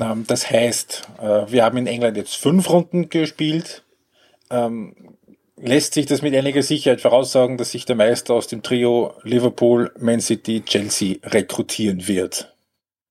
[0.00, 3.84] Ähm, das heißt, äh, wir haben in England jetzt fünf Runden gespielt.
[4.50, 5.16] Ähm,
[5.56, 9.92] lässt sich das mit einiger Sicherheit voraussagen, dass sich der Meister aus dem Trio Liverpool,
[9.98, 12.54] Man City, Chelsea rekrutieren wird.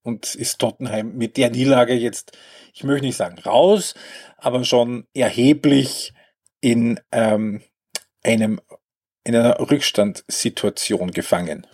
[0.04, 2.38] Und ist Tottenham mit der Niederlage jetzt,
[2.74, 3.95] ich möchte nicht sagen raus,
[4.38, 6.13] aber schon erheblich
[6.62, 7.62] in ähm,
[8.24, 8.62] einem
[9.26, 11.65] in einer Rückstandssituation gefangen.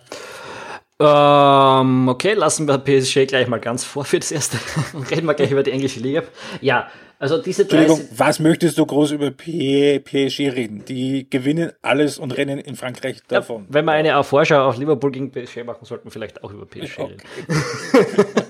[1.02, 4.58] Ähm, okay, lassen wir PSG gleich mal ganz vor für das erste.
[5.10, 6.22] Reden wir gleich über die englische Liga.
[6.60, 6.88] Ja,
[7.18, 10.84] also diese Entschuldigung, was möchtest du groß über PSG reden?
[10.84, 13.62] Die gewinnen alles und rennen in Frankreich davon.
[13.62, 16.66] Ja, wenn wir eine Vorschau auf Liverpool gegen PSG machen, sollten wir vielleicht auch über
[16.66, 17.16] PSG okay.
[17.36, 18.44] reden.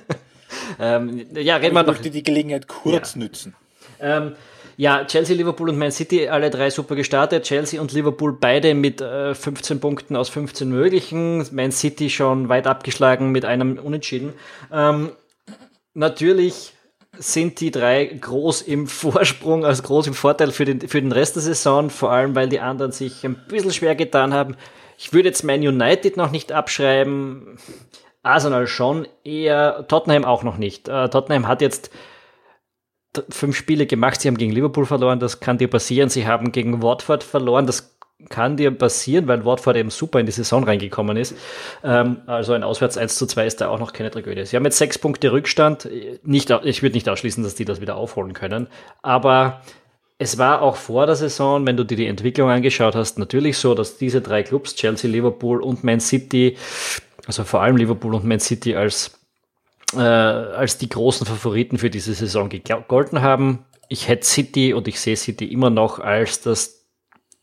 [0.80, 1.82] ähm, ja, reden wir.
[1.82, 3.20] Ich möchte die Gelegenheit kurz ja.
[3.20, 3.54] nützen.
[4.00, 4.36] Ähm,
[4.76, 7.44] ja, Chelsea, Liverpool und Man City, alle drei super gestartet.
[7.44, 11.46] Chelsea und Liverpool beide mit äh, 15 Punkten aus 15 möglichen.
[11.54, 14.32] Man City schon weit abgeschlagen mit einem Unentschieden.
[14.72, 15.12] Ähm,
[15.94, 16.72] natürlich
[17.18, 21.36] sind die drei groß im Vorsprung, also groß im Vorteil für den, für den Rest
[21.36, 24.56] der Saison, vor allem weil die anderen sich ein bisschen schwer getan haben.
[24.98, 27.58] Ich würde jetzt Man United noch nicht abschreiben,
[28.22, 30.88] Arsenal schon, eher Tottenham auch noch nicht.
[30.88, 31.90] Äh, Tottenham hat jetzt
[33.30, 36.08] fünf Spiele gemacht, sie haben gegen Liverpool verloren, das kann dir passieren.
[36.08, 37.96] Sie haben gegen Watford verloren, das
[38.28, 41.34] kann dir passieren, weil Watford eben super in die Saison reingekommen ist.
[41.82, 44.46] Ähm, also ein Auswärts 1 zu 2 ist da auch noch keine Tragödie.
[44.46, 45.88] Sie haben jetzt sechs Punkte Rückstand.
[46.22, 48.68] Nicht, ich würde nicht ausschließen, dass die das wieder aufholen können.
[49.02, 49.62] Aber
[50.18, 53.74] es war auch vor der Saison, wenn du dir die Entwicklung angeschaut hast, natürlich so,
[53.74, 56.56] dass diese drei Clubs, Chelsea, Liverpool und Man City,
[57.26, 59.18] also vor allem Liverpool und Man City als
[59.94, 63.64] äh, als die großen Favoriten für diese Saison gegolten haben.
[63.88, 66.86] Ich hätte City und ich sehe City immer noch als das,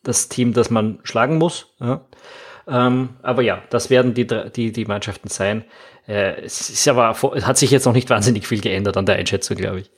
[0.04, 1.68] das Team, das man schlagen muss.
[1.80, 2.06] Ja.
[2.68, 5.66] Ähm, aber ja, das werden die, die, die Mannschaften sein.
[6.08, 9.16] Äh, es ist aber, es hat sich jetzt noch nicht wahnsinnig viel geändert an der
[9.16, 9.92] Einschätzung, glaube ich.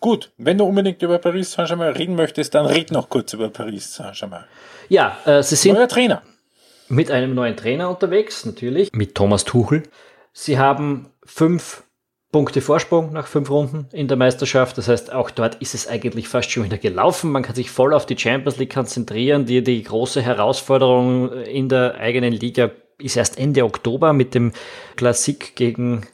[0.00, 3.94] Gut, wenn du unbedingt über Paris Saint-Germain reden möchtest, dann red noch kurz über Paris
[3.94, 4.44] Saint-Germain.
[4.88, 5.74] Ja, äh, sie sind.
[5.74, 6.22] Neuer Trainer.
[6.88, 9.84] mit einem neuen Trainer unterwegs, natürlich, mit Thomas Tuchel.
[10.36, 11.84] Sie haben fünf
[12.32, 14.76] Punkte Vorsprung nach fünf Runden in der Meisterschaft.
[14.76, 17.30] Das heißt, auch dort ist es eigentlich fast schon wieder gelaufen.
[17.30, 19.46] Man kann sich voll auf die Champions League konzentrieren.
[19.46, 24.52] Die, die große Herausforderung in der eigenen Liga ist erst Ende Oktober mit dem
[24.96, 26.04] Klassik gegen,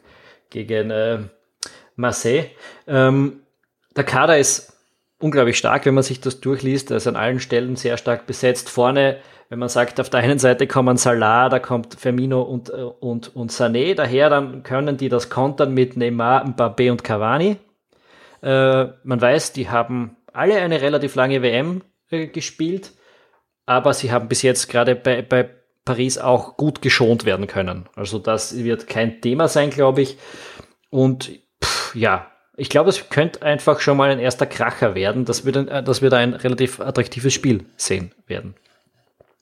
[0.51, 1.21] gegen äh,
[1.97, 2.51] Marseille.
[2.87, 3.41] Ähm,
[3.97, 4.80] der Kader ist
[5.21, 6.91] unglaublich stark, wenn man sich das durchliest.
[6.91, 8.69] Er ist an allen Stellen sehr stark besetzt.
[8.69, 9.19] Vorne
[9.51, 13.35] wenn man sagt, auf der einen Seite kommen Salah, da kommt Firmino und, äh, und,
[13.35, 17.57] und Sané daher, dann können die das kontern mit Neymar, Mbappé und Cavani.
[18.43, 22.93] Äh, man weiß, die haben alle eine relativ lange WM äh, gespielt,
[23.67, 25.51] aber sie haben bis jetzt gerade bei, bei
[25.85, 27.89] Paris auch gut geschont werden können.
[27.97, 30.17] Also das wird kein Thema sein, glaube ich.
[30.91, 31.29] Und
[31.63, 32.30] pff, ja,
[32.61, 35.83] ich glaube, es könnte einfach schon mal ein erster Kracher werden, dass wir, dann, äh,
[35.83, 38.55] dass wir da ein relativ attraktives Spiel sehen werden.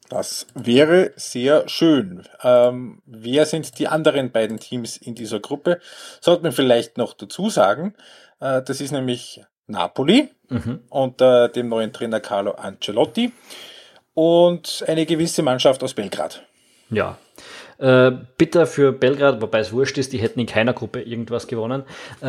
[0.09, 2.23] Das wäre sehr schön.
[2.45, 5.81] Ähm, wer sind die anderen beiden Teams in dieser Gruppe?
[6.21, 7.95] Sollte man vielleicht noch dazu sagen.
[8.39, 10.81] Äh, das ist nämlich Napoli mhm.
[10.89, 13.33] unter dem neuen Trainer Carlo Ancelotti
[14.15, 16.45] und eine gewisse Mannschaft aus Belgrad.
[16.89, 17.19] Ja,
[17.79, 21.85] äh, bitter für Belgrad, wobei es wurscht ist, die hätten in keiner Gruppe irgendwas gewonnen.
[22.21, 22.27] Äh,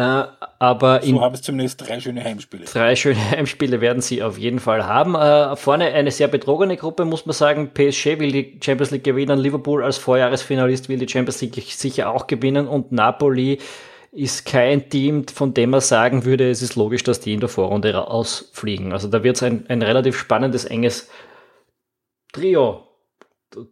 [0.60, 2.66] aber so haben es zumindest drei schöne Heimspiele.
[2.66, 5.16] Drei schöne Heimspiele werden sie auf jeden Fall haben.
[5.16, 7.72] Äh, vorne eine sehr betrogene Gruppe, muss man sagen.
[7.74, 12.28] PSG will die Champions League gewinnen, Liverpool als Vorjahresfinalist will die Champions League sicher auch
[12.28, 13.58] gewinnen und Napoli
[14.12, 17.50] ist kein Team, von dem man sagen würde, es ist logisch, dass die in der
[17.50, 18.92] Vorrunde ausfliegen.
[18.92, 21.10] Also da wird es ein, ein relativ spannendes, enges
[22.34, 22.89] Trio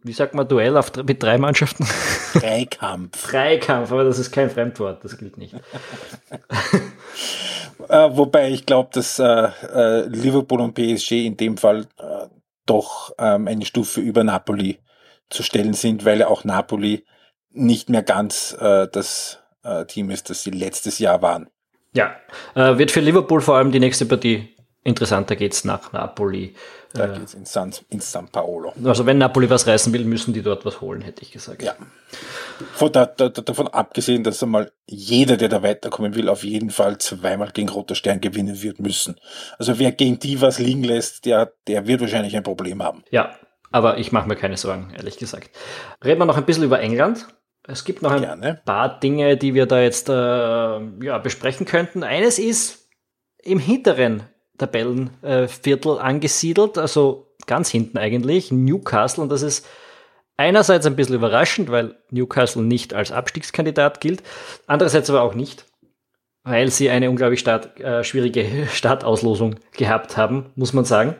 [0.02, 1.86] wie sagt man, Duell auf, mit drei Mannschaften?
[2.34, 3.30] Dreikampf.
[3.30, 5.54] Dreikampf, aber das ist kein Fremdwort, das gilt nicht.
[7.88, 12.26] äh, wobei ich glaube, dass äh, äh, Liverpool und PSG in dem Fall äh,
[12.66, 14.78] doch ähm, eine Stufe über Napoli
[15.30, 17.04] zu stellen sind, weil auch Napoli
[17.50, 21.48] nicht mehr ganz äh, das äh, Team ist, das sie letztes Jahr waren.
[21.94, 22.14] Ja,
[22.54, 24.54] wird für Liverpool vor allem die nächste Partie
[24.88, 26.54] interessanter geht's nach Napoli.
[26.94, 28.72] Da äh, geht's in San, in San Paolo.
[28.84, 31.62] Also wenn Napoli was reißen will, müssen die dort was holen, hätte ich gesagt.
[31.62, 31.74] Ja.
[32.72, 36.98] Von da, da, davon abgesehen, dass einmal jeder, der da weiterkommen will, auf jeden Fall
[36.98, 39.16] zweimal gegen Roter Stern gewinnen wird müssen.
[39.58, 43.04] Also wer gegen die was liegen lässt, der, der wird wahrscheinlich ein Problem haben.
[43.10, 43.34] Ja,
[43.70, 45.50] aber ich mache mir keine Sorgen, ehrlich gesagt.
[46.02, 47.26] Reden wir noch ein bisschen über England.
[47.64, 48.62] Es gibt noch ein Gerne.
[48.64, 52.02] paar Dinge, die wir da jetzt äh, ja, besprechen könnten.
[52.02, 52.88] Eines ist
[53.42, 54.22] im hinteren
[54.58, 59.22] Tabellenviertel angesiedelt, also ganz hinten eigentlich, Newcastle.
[59.22, 59.66] Und das ist
[60.36, 64.22] einerseits ein bisschen überraschend, weil Newcastle nicht als Abstiegskandidat gilt,
[64.66, 65.64] andererseits aber auch nicht,
[66.44, 71.16] weil sie eine unglaublich start, äh, schwierige Startauslosung gehabt haben, muss man sagen.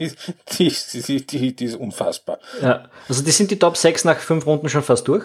[0.00, 0.10] Die,
[0.58, 2.38] die, die, die, die ist unfassbar.
[2.62, 5.24] Ja, also die sind die Top 6 nach fünf Runden schon fast durch.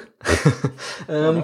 [1.09, 1.43] ähm, äh,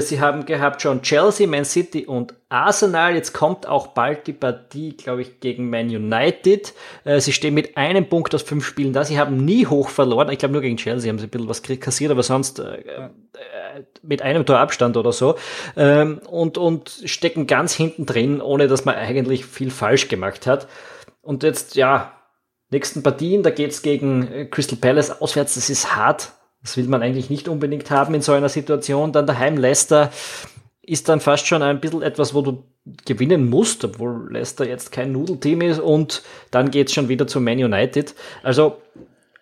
[0.00, 3.14] sie haben gehabt schon Chelsea, Man City und Arsenal.
[3.14, 6.74] Jetzt kommt auch bald die Partie, glaube ich, gegen Man United.
[7.04, 9.04] Äh, sie stehen mit einem Punkt aus fünf Spielen da.
[9.04, 10.30] Sie haben nie hoch verloren.
[10.30, 13.00] Ich glaube, nur gegen Chelsea haben sie ein bisschen was kassiert, aber sonst äh,
[14.02, 15.36] mit einem Tor Abstand oder so.
[15.76, 20.66] Ähm, und, und stecken ganz hinten drin, ohne dass man eigentlich viel falsch gemacht hat.
[21.22, 22.12] Und jetzt, ja,
[22.70, 25.54] nächsten Partien, da geht's gegen Crystal Palace auswärts.
[25.54, 29.12] Das ist hart das will man eigentlich nicht unbedingt haben in so einer Situation.
[29.12, 30.10] Dann daheim Leicester
[30.82, 32.64] ist dann fast schon ein bisschen etwas, wo du
[33.04, 37.62] gewinnen musst, obwohl Leicester jetzt kein Nudelteam ist und dann geht's schon wieder zu Man
[37.62, 38.14] United.
[38.42, 38.78] Also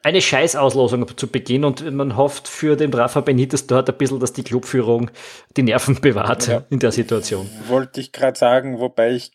[0.03, 4.33] eine Scheißauslosung zu Beginn und man hofft für den Rafa Benitez dort ein bisschen, dass
[4.33, 5.11] die Clubführung
[5.57, 6.65] die Nerven bewahrt ja.
[6.71, 7.49] in der Situation.
[7.67, 9.33] Wollte ich gerade sagen, wobei ich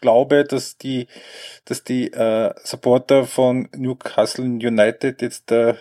[0.00, 1.06] glaube, dass die,
[1.64, 5.74] dass die äh, Supporter von Newcastle United jetzt äh,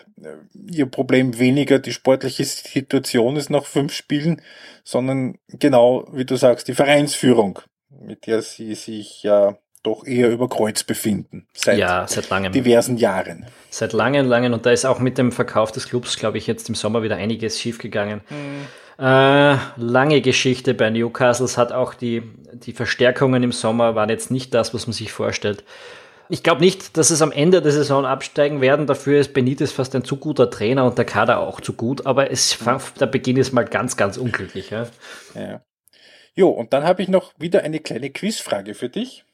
[0.54, 4.42] ihr Problem weniger die sportliche Situation ist nach fünf Spielen,
[4.84, 7.60] sondern genau, wie du sagst, die Vereinsführung,
[7.90, 11.46] mit der sie sich ja doch eher über Kreuz befinden.
[11.54, 12.54] Seit, ja, seit langem.
[12.54, 13.46] diversen Jahren.
[13.70, 14.54] Seit langen, langen.
[14.54, 17.18] Und da ist auch mit dem Verkauf des Clubs, glaube ich, jetzt im Sommer wieder
[17.18, 18.22] einiges schiefgegangen.
[18.30, 18.68] Mhm.
[18.98, 21.46] Äh, lange Geschichte bei Newcastle.
[21.46, 22.24] Es hat auch die,
[22.54, 25.64] die Verstärkungen im Sommer waren jetzt nicht das, was man sich vorstellt.
[26.30, 28.88] Ich glaube nicht, dass es am Ende der Saison absteigen werden.
[28.88, 32.06] Dafür ist Benitez fast ein zu guter Trainer und der Kader auch zu gut.
[32.06, 32.58] Aber es,
[33.00, 34.70] der Beginn ist mal ganz, ganz unglücklich.
[34.70, 34.88] Ja.
[35.36, 35.62] ja.
[36.36, 39.26] Jo, und dann habe ich noch wieder eine kleine Quizfrage für dich.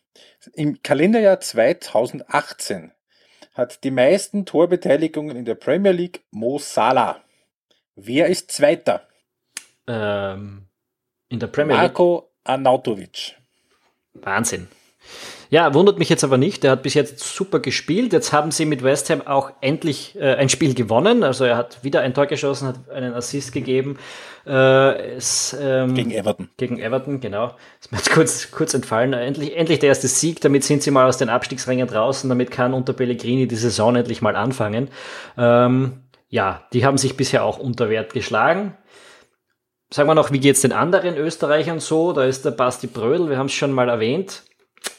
[0.53, 2.91] Im Kalenderjahr 2018
[3.53, 7.22] hat die meisten Torbeteiligungen in der Premier League Mo Salah.
[7.95, 9.09] Wer ist Zweiter?
[9.90, 10.68] Ähm,
[11.30, 11.84] in der Premier League.
[11.84, 13.36] Marco Arnautovic.
[14.14, 14.68] Wahnsinn.
[15.52, 16.64] Ja, wundert mich jetzt aber nicht.
[16.64, 18.14] Er hat bis jetzt super gespielt.
[18.14, 21.24] Jetzt haben sie mit West Ham auch endlich äh, ein Spiel gewonnen.
[21.24, 23.98] Also er hat wieder ein Tor geschossen, hat einen Assist gegeben.
[24.46, 26.50] Äh, es, ähm, gegen Everton.
[26.58, 27.56] Gegen Everton, genau.
[27.82, 29.14] Ist mir jetzt kurz, kurz entfallen.
[29.14, 30.40] Endlich, endlich der erste Sieg.
[30.42, 32.30] Damit sind sie mal aus den Abstiegsrängen draußen.
[32.30, 34.90] Damit kann unter Pellegrini die Saison endlich mal anfangen.
[35.36, 38.78] Ähm, ja, die haben sich bisher auch unter Wert geschlagen.
[39.92, 42.14] Sagen wir noch, wie geht's den anderen Österreichern so?
[42.14, 44.44] Da ist der Basti Brödel, wir haben es schon mal erwähnt.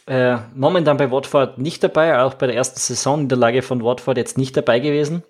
[0.07, 3.85] Äh, momentan bei Watford nicht dabei, auch bei der ersten Saison in der Lage von
[3.85, 5.23] Watford jetzt nicht dabei gewesen.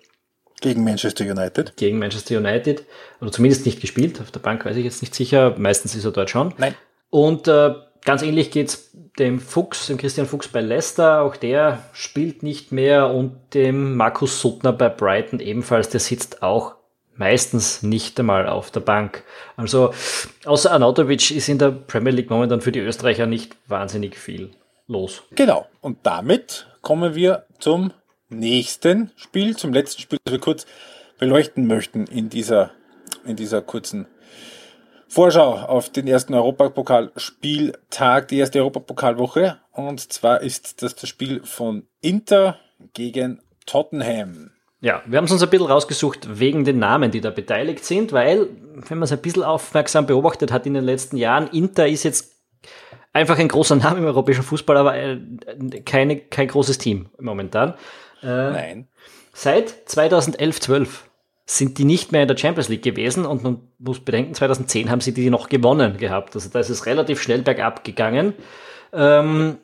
[0.61, 1.75] Gegen Manchester United.
[1.77, 2.85] Gegen Manchester United.
[3.19, 4.21] Oder zumindest nicht gespielt.
[4.21, 5.55] Auf der Bank weiß ich jetzt nicht sicher.
[5.57, 6.53] Meistens ist er dort schon.
[6.57, 6.75] Nein.
[7.09, 7.73] Und äh,
[8.05, 11.21] ganz ähnlich geht's dem Fuchs, dem Christian Fuchs bei Leicester.
[11.21, 13.09] Auch der spielt nicht mehr.
[13.09, 15.89] Und dem Markus Suttner bei Brighton ebenfalls.
[15.89, 16.75] Der sitzt auch
[17.15, 19.23] meistens nicht einmal auf der Bank.
[19.55, 19.93] Also
[20.45, 24.51] außer Anatovic ist in der Premier League momentan für die Österreicher nicht wahnsinnig viel
[24.87, 25.23] los.
[25.31, 25.67] Genau.
[25.81, 27.93] Und damit kommen wir zum
[28.29, 30.65] nächsten Spiel, zum letzten Spiel, das wir kurz
[31.19, 32.71] beleuchten möchten in dieser,
[33.25, 34.07] in dieser kurzen
[35.07, 39.59] Vorschau auf den ersten Europapokalspieltag, die erste Europapokalwoche.
[39.73, 42.57] Und zwar ist das das Spiel von Inter
[42.93, 44.51] gegen Tottenham.
[44.81, 48.13] Ja, wir haben es uns ein bisschen rausgesucht wegen den Namen, die da beteiligt sind,
[48.13, 52.03] weil, wenn man es ein bisschen aufmerksam beobachtet hat in den letzten Jahren, Inter ist
[52.03, 52.33] jetzt
[53.13, 55.19] einfach ein großer Name im europäischen Fußball, aber äh,
[55.85, 57.75] keine, kein großes Team momentan.
[58.23, 58.87] Äh, Nein.
[59.33, 61.09] Seit 2011, 12
[61.45, 65.01] sind die nicht mehr in der Champions League gewesen und man muss bedenken, 2010 haben
[65.01, 66.33] sie die noch gewonnen gehabt.
[66.35, 68.33] Also da ist es relativ schnell bergab gegangen.
[68.93, 69.57] Ähm,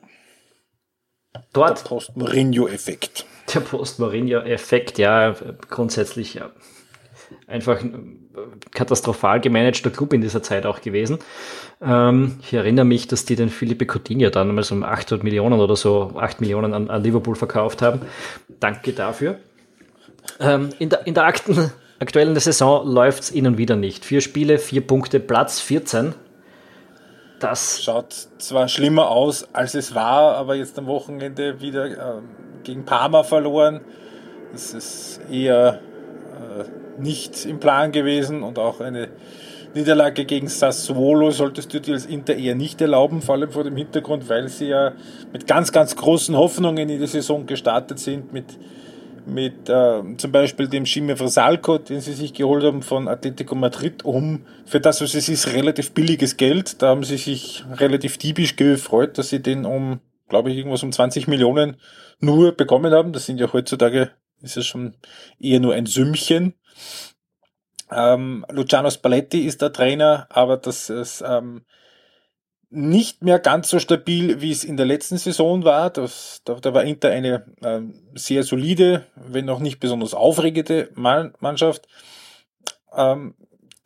[1.54, 1.84] dort.
[1.84, 3.26] Der Post-Mourinho-Effekt.
[3.54, 5.36] Der Post-Mourinho-Effekt, ja,
[5.70, 6.52] grundsätzlich ja.
[7.46, 7.82] Einfach
[8.72, 11.20] katastrophal gemanagter Club in dieser Zeit auch gewesen.
[11.82, 15.60] Ähm, ich erinnere mich, dass die den Philippe Coutinho dann mal so um 800 Millionen
[15.60, 18.02] oder so, 8 Millionen an, an Liverpool verkauft haben.
[18.60, 19.38] Danke dafür.
[20.40, 24.06] Ähm, in der, in der akten, aktuellen Saison läuft es ihnen wieder nicht.
[24.06, 26.16] Vier Spiele, vier Punkte, Platz 14.
[27.40, 32.22] Das schaut zwar schlimmer aus, als es war, aber jetzt am Wochenende wieder äh,
[32.68, 33.82] gegen Parma verloren.
[34.52, 39.10] Das ist eher äh, nicht im Plan gewesen und auch eine
[39.74, 43.76] Niederlage gegen Sassuolo solltest du dir als Inter eher nicht erlauben, vor allem vor dem
[43.76, 44.94] Hintergrund, weil sie ja
[45.32, 48.58] mit ganz, ganz großen Hoffnungen in die Saison gestartet sind, mit,
[49.26, 54.04] mit äh, zum Beispiel dem Schime Versalco, den sie sich geholt haben von Atletico Madrid,
[54.04, 56.82] um für das, was es ist, relativ billiges Geld.
[56.82, 60.92] Da haben sie sich relativ diebisch gefreut, dass sie den um, glaube ich, irgendwas um
[60.92, 61.78] 20 Millionen
[62.20, 63.14] nur bekommen haben.
[63.14, 64.12] Das sind ja heutzutage,
[64.42, 64.96] ist es schon
[65.40, 66.54] eher nur ein Sümmchen.
[67.92, 71.64] Ähm, Luciano Spalletti ist der Trainer, aber das ist ähm,
[72.70, 75.90] nicht mehr ganz so stabil, wie es in der letzten Saison war.
[75.90, 81.88] Das, da, da war Inter eine ähm, sehr solide, wenn noch nicht besonders aufregende Mannschaft.
[82.94, 83.36] Ähm,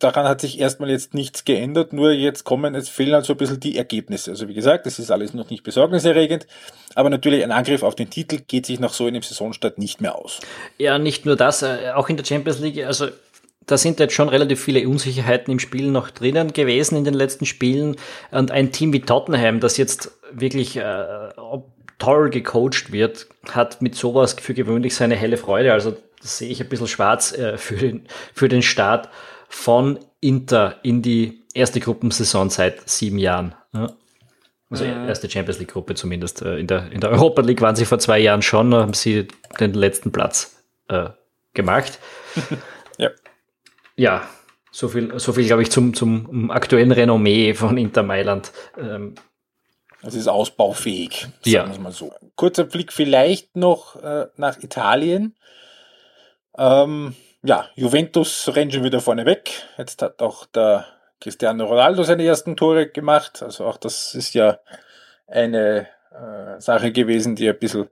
[0.04, 3.38] daran hat sich erstmal jetzt nichts geändert, nur jetzt kommen, es fehlen halt so ein
[3.38, 4.32] bisschen die Ergebnisse.
[4.32, 6.47] Also wie gesagt, das ist alles noch nicht besorgniserregend,
[6.95, 10.16] aber natürlich ein Angriff auf den Titel geht sich nach so einem Saisonstart nicht mehr
[10.16, 10.39] aus.
[10.78, 13.08] Ja, nicht nur das, äh, auch in der Champions League, also
[13.68, 17.45] da sind jetzt schon relativ viele Unsicherheiten im Spiel noch drinnen gewesen in den letzten
[17.45, 17.95] Spielen.
[18.32, 21.30] Und ein Team wie Tottenham, das jetzt wirklich äh,
[21.99, 25.74] toll gecoacht wird, hat mit sowas für gewöhnlich seine helle Freude.
[25.74, 29.10] Also das sehe ich ein bisschen schwarz äh, für, den, für den Start
[29.52, 33.56] von Inter in die erste Gruppensaison seit sieben Jahren.
[33.74, 33.93] Ja.
[34.70, 36.41] Also erste Champions League Gruppe zumindest.
[36.41, 39.28] Äh, in der, in der Europa League waren sie vor zwei Jahren schon, haben sie
[39.60, 41.10] den letzten Platz äh,
[41.54, 41.99] gemacht.
[42.97, 43.10] ja
[44.02, 44.28] ja,
[44.72, 48.52] so viel, so viel glaube ich, zum, zum aktuellen Renommee von Inter Mailand.
[48.78, 49.16] Ähm,
[50.02, 51.72] es ist ausbaufähig, sagen ja.
[51.72, 52.12] wir mal so.
[52.36, 55.36] Kurzer Blick vielleicht noch äh, nach Italien.
[56.58, 59.51] Ähm, ja, Juventus rennt schon wieder vorne weg.
[59.77, 60.85] Jetzt hat auch der
[61.19, 63.41] Cristiano Ronaldo seine ersten Tore gemacht.
[63.41, 64.59] Also auch das ist ja
[65.27, 67.89] eine äh, Sache gewesen, die ein bisschen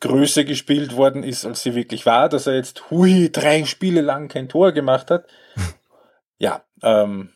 [0.00, 4.28] größer gespielt worden ist, als sie wirklich war, dass er jetzt, hui, drei Spiele lang
[4.28, 5.26] kein Tor gemacht hat.
[6.38, 7.30] ja, ähm,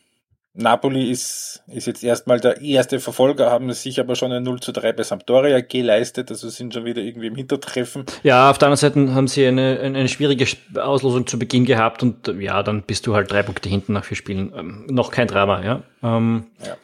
[0.53, 4.71] Napoli ist, ist jetzt erstmal der erste Verfolger, haben sich aber schon ein 0 zu
[4.71, 8.05] 3 bei Sampdoria geleistet, also sind schon wieder irgendwie im Hintertreffen.
[8.23, 10.45] Ja, auf der anderen Seite haben sie eine, eine schwierige
[10.75, 14.17] Auslosung zu Beginn gehabt und ja, dann bist du halt drei Punkte hinten nach vier
[14.17, 14.51] Spielen.
[14.55, 15.83] Ähm, noch kein Drama, ja.
[16.03, 16.75] Ähm, ja.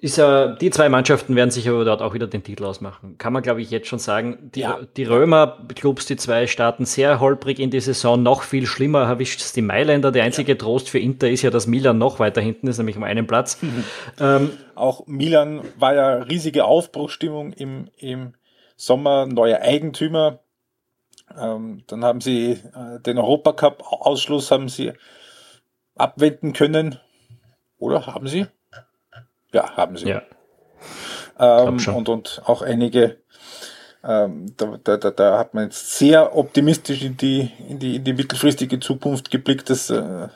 [0.00, 3.18] Ist ja, die zwei Mannschaften werden sich aber dort auch wieder den Titel ausmachen.
[3.18, 4.50] Kann man, glaube ich, jetzt schon sagen.
[4.54, 4.78] Die, ja.
[4.96, 8.22] die Römer-Clubs, die zwei starten sehr holprig in die Saison.
[8.22, 10.12] Noch viel schlimmer erwischt es die Mailänder.
[10.12, 10.58] Der einzige ja.
[10.58, 13.60] Trost für Inter ist ja, dass Milan noch weiter hinten ist, nämlich um einen Platz.
[13.60, 13.84] Mhm.
[14.20, 18.34] Ähm, auch Milan war ja riesige Aufbruchstimmung im, im
[18.76, 20.40] Sommer, neuer Eigentümer.
[21.38, 24.92] Ähm, dann haben sie äh, den Europacup-Ausschluss haben sie
[25.94, 26.98] abwenden können.
[27.78, 28.46] Oder haben sie?
[29.52, 30.08] Ja, haben sie.
[30.08, 30.22] Ja.
[31.38, 33.18] Ähm, und, und auch einige,
[34.04, 38.12] ähm, da, da, da hat man jetzt sehr optimistisch in die, in die, in die
[38.12, 39.70] mittelfristige Zukunft geblickt.
[39.70, 40.28] Das äh,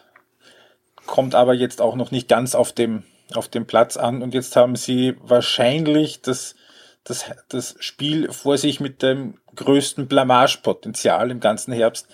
[1.06, 3.02] kommt aber jetzt auch noch nicht ganz auf dem,
[3.34, 4.22] auf dem Platz an.
[4.22, 6.54] Und jetzt haben sie wahrscheinlich das,
[7.04, 12.08] das, das Spiel vor sich mit dem größten Blamagepotenzial im ganzen Herbst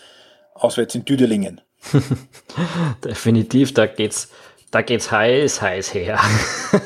[0.54, 1.60] auswärts in Düdelingen.
[3.04, 4.30] Definitiv, da geht's
[4.70, 6.18] da geht's heiß, heiß her.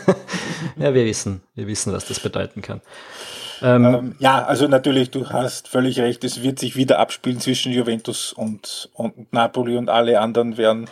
[0.76, 2.80] ja, wir wissen, wir wissen, was das bedeuten kann.
[3.62, 7.72] Ähm, ähm, ja, also natürlich, du hast völlig recht, es wird sich wieder abspielen zwischen
[7.72, 10.88] Juventus und, und Napoli und alle anderen werden,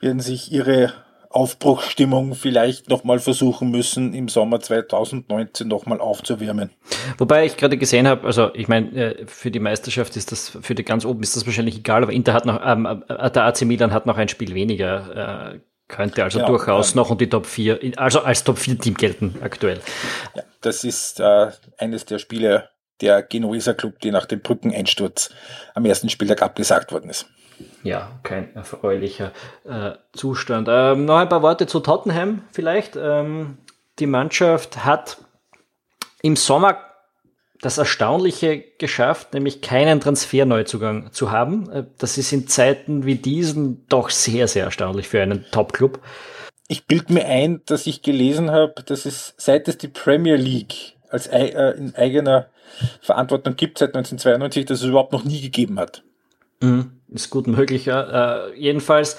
[0.00, 0.92] werden sich ihre
[1.30, 6.70] Aufbruchstimmung vielleicht nochmal versuchen müssen, im Sommer 2019 nochmal aufzuwärmen.
[7.18, 10.74] Wobei ich gerade gesehen habe, also ich meine, äh, für die Meisterschaft ist das, für
[10.74, 13.62] die ganz oben ist das wahrscheinlich egal, aber Inter hat noch, ähm, äh, der AC
[13.62, 15.52] Milan hat noch ein Spiel weniger.
[15.54, 18.78] Äh, könnte also genau, durchaus ähm, noch und die Top 4, also als Top 4
[18.78, 19.80] Team gelten aktuell.
[20.34, 22.68] Ja, das ist äh, eines der Spiele
[23.00, 25.30] der Genueser Club, die nach dem Brückeneinsturz
[25.74, 27.26] am ersten Spieltag abgesagt worden ist.
[27.82, 29.32] Ja, kein erfreulicher
[29.64, 30.68] äh, Zustand.
[30.70, 32.96] Ähm, noch ein paar Worte zu Tottenham vielleicht.
[32.96, 33.58] Ähm,
[33.98, 35.18] die Mannschaft hat
[36.22, 36.87] im Sommer
[37.60, 41.70] das Erstaunliche geschafft, nämlich keinen Transferneuzugang zu haben.
[41.70, 46.00] Äh, das ist in Zeiten wie diesen doch sehr, sehr erstaunlich für einen Top-Club.
[46.68, 50.96] Ich bild mir ein, dass ich gelesen habe, dass es seit es die Premier League
[51.08, 52.48] als äh, in eigener
[53.00, 56.02] Verantwortung gibt, seit 1992, dass es überhaupt noch nie gegeben hat.
[56.60, 57.86] Mhm, ist gut möglich.
[57.86, 59.16] Äh, jedenfalls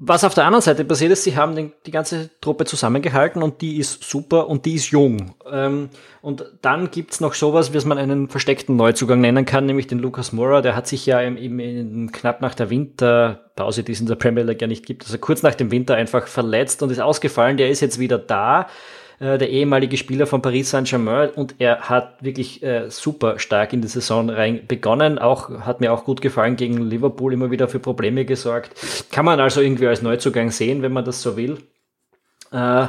[0.00, 3.60] was auf der anderen Seite passiert ist, sie haben den, die ganze Truppe zusammengehalten und
[3.60, 5.34] die ist super und die ist jung.
[5.50, 5.90] Ähm,
[6.22, 10.32] und dann gibt's noch sowas, wie man einen versteckten Neuzugang nennen kann, nämlich den Lucas
[10.32, 10.62] Moura.
[10.62, 14.14] Der hat sich ja im, im, im, knapp nach der Winterpause, die es in der
[14.14, 17.56] Premier League ja nicht gibt, also kurz nach dem Winter einfach verletzt und ist ausgefallen.
[17.56, 18.68] Der ist jetzt wieder da.
[19.20, 23.82] Äh, der ehemalige Spieler von Paris Saint-Germain und er hat wirklich äh, super stark in
[23.82, 25.18] die Saison rein begonnen.
[25.18, 28.72] Auch hat mir auch gut gefallen gegen Liverpool immer wieder für Probleme gesorgt.
[29.10, 31.58] Kann man also irgendwie als Neuzugang sehen, wenn man das so will.
[32.52, 32.86] Äh,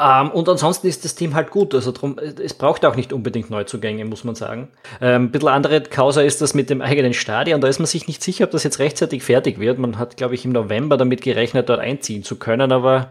[0.00, 1.74] ähm, und ansonsten ist das Team halt gut.
[1.74, 4.68] Also drum, es braucht auch nicht unbedingt Neuzugänge, muss man sagen.
[5.02, 7.60] Ähm, ein bisschen andere Causa ist das mit dem eigenen Stadion.
[7.60, 9.78] Da ist man sich nicht sicher, ob das jetzt rechtzeitig fertig wird.
[9.78, 13.10] Man hat, glaube ich, im November damit gerechnet, dort einziehen zu können, aber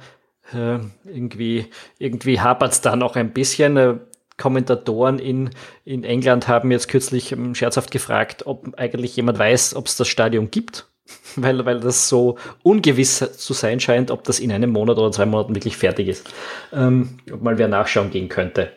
[0.52, 1.68] äh, irgendwie,
[2.00, 3.78] irgendwie hapert es da noch ein bisschen.
[3.78, 3.96] Äh,
[4.38, 5.52] Kommentatoren in,
[5.86, 10.08] in England haben jetzt kürzlich ähm, scherzhaft gefragt, ob eigentlich jemand weiß, ob es das
[10.08, 10.88] Stadion gibt,
[11.36, 15.26] weil, weil das so ungewiss zu sein scheint, ob das in einem Monat oder zwei
[15.26, 16.34] Monaten wirklich fertig ist.
[16.72, 18.74] Ähm, ob mal wer nachschauen gehen könnte.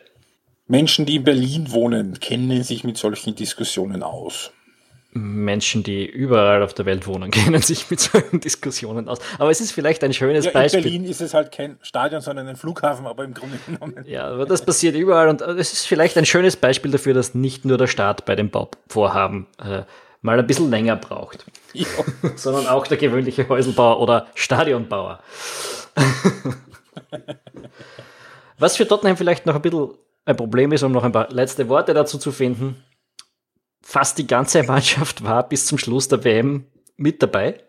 [0.67, 4.51] Menschen, die in Berlin wohnen, kennen sich mit solchen Diskussionen aus.
[5.17, 9.19] Menschen, die überall auf der Welt wohnen, kennen sich mit solchen Diskussionen aus.
[9.39, 10.79] Aber es ist vielleicht ein schönes ja, Beispiel.
[10.79, 14.05] In Berlin ist es halt kein Stadion, sondern ein Flughafen, aber im Grunde genommen.
[14.05, 17.65] Ja, aber das passiert überall und es ist vielleicht ein schönes Beispiel dafür, dass nicht
[17.65, 19.83] nur der Staat bei dem Bauvorhaben äh,
[20.21, 21.85] mal ein bisschen länger braucht, ja.
[22.35, 25.19] sondern auch der gewöhnliche Häuselbauer oder Stadionbauer.
[28.59, 29.89] Was für Tottenham vielleicht noch ein bisschen
[30.25, 32.83] ein Problem ist, um noch ein paar letzte Worte dazu zu finden
[33.81, 36.65] fast die ganze Mannschaft war bis zum Schluss der WM
[36.95, 37.63] mit dabei.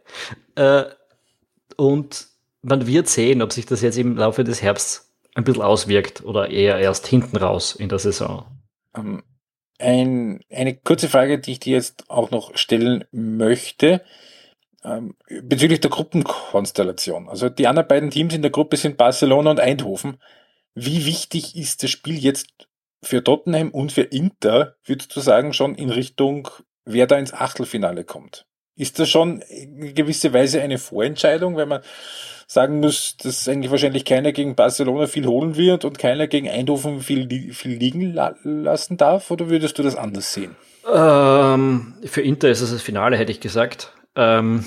[0.54, 0.84] Äh,
[1.76, 2.26] und
[2.62, 6.50] man wird sehen, ob sich das jetzt im Laufe des Herbsts ein bisschen auswirkt oder
[6.50, 8.46] eher erst hinten raus in der Saison.
[8.96, 9.22] Ähm,
[9.78, 14.02] ein, eine kurze Frage, die ich dir jetzt auch noch stellen möchte.
[14.84, 17.28] Ähm, bezüglich der Gruppenkonstellation.
[17.28, 20.18] Also die anderen beiden Teams in der Gruppe sind Barcelona und Eindhoven.
[20.74, 22.67] Wie wichtig ist das Spiel jetzt
[23.02, 26.48] für Tottenham und für Inter, würdest du sagen, schon in Richtung,
[26.84, 28.46] wer da ins Achtelfinale kommt?
[28.76, 31.80] Ist das schon in gewisser Weise eine Vorentscheidung, wenn man
[32.46, 37.00] sagen muss, dass eigentlich wahrscheinlich keiner gegen Barcelona viel holen wird und keiner gegen Eindhoven
[37.00, 39.30] viel, viel liegen la lassen darf?
[39.30, 40.56] Oder würdest du das anders sehen?
[40.90, 43.92] Ähm, für Inter ist es das Finale, hätte ich gesagt.
[44.16, 44.64] Ähm,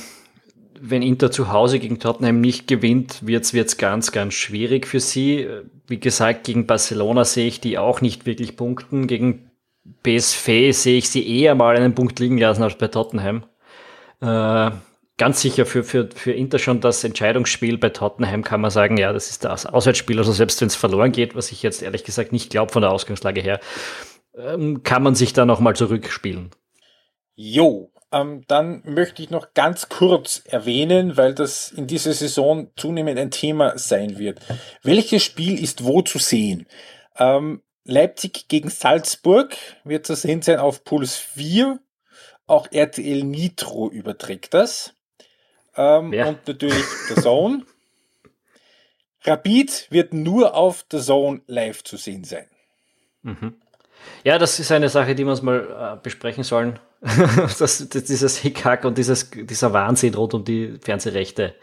[0.79, 5.47] wenn Inter zu Hause gegen Tottenham nicht gewinnt, wird's wird's ganz, ganz schwierig für sie.
[5.91, 9.07] Wie gesagt, gegen Barcelona sehe ich die auch nicht wirklich punkten.
[9.07, 9.51] Gegen
[10.03, 13.43] PSV sehe ich sie eher mal einen Punkt liegen lassen als bei Tottenham.
[14.21, 14.71] Äh,
[15.17, 17.77] ganz sicher für, für, für Inter schon das Entscheidungsspiel.
[17.77, 20.17] Bei Tottenham kann man sagen, ja, das ist das Auswärtsspiel.
[20.17, 22.91] Also selbst wenn es verloren geht, was ich jetzt ehrlich gesagt nicht glaube von der
[22.91, 23.59] Ausgangslage her,
[24.33, 26.51] ähm, kann man sich da nochmal zurückspielen.
[27.35, 33.17] Jo, ähm, dann möchte ich noch ganz kurz erwähnen, weil das in dieser Saison zunehmend
[33.17, 34.39] ein Thema sein wird.
[34.83, 36.67] Welches Spiel ist wo zu sehen?
[37.17, 41.79] Ähm, Leipzig gegen Salzburg wird zu sehen sein auf Puls 4.
[42.47, 44.93] Auch RTL Nitro überträgt das.
[45.75, 46.27] Ähm, ja.
[46.27, 47.65] Und natürlich The Zone.
[49.23, 52.47] Rapid wird nur auf The Zone live zu sehen sein.
[53.21, 53.61] Mhm.
[54.23, 56.79] Ja, das ist eine Sache, die wir uns mal äh, besprechen sollen.
[57.59, 61.55] das, das, dieses Hickhack und dieses, dieser Wahnsinn rund um die Fernsehrechte.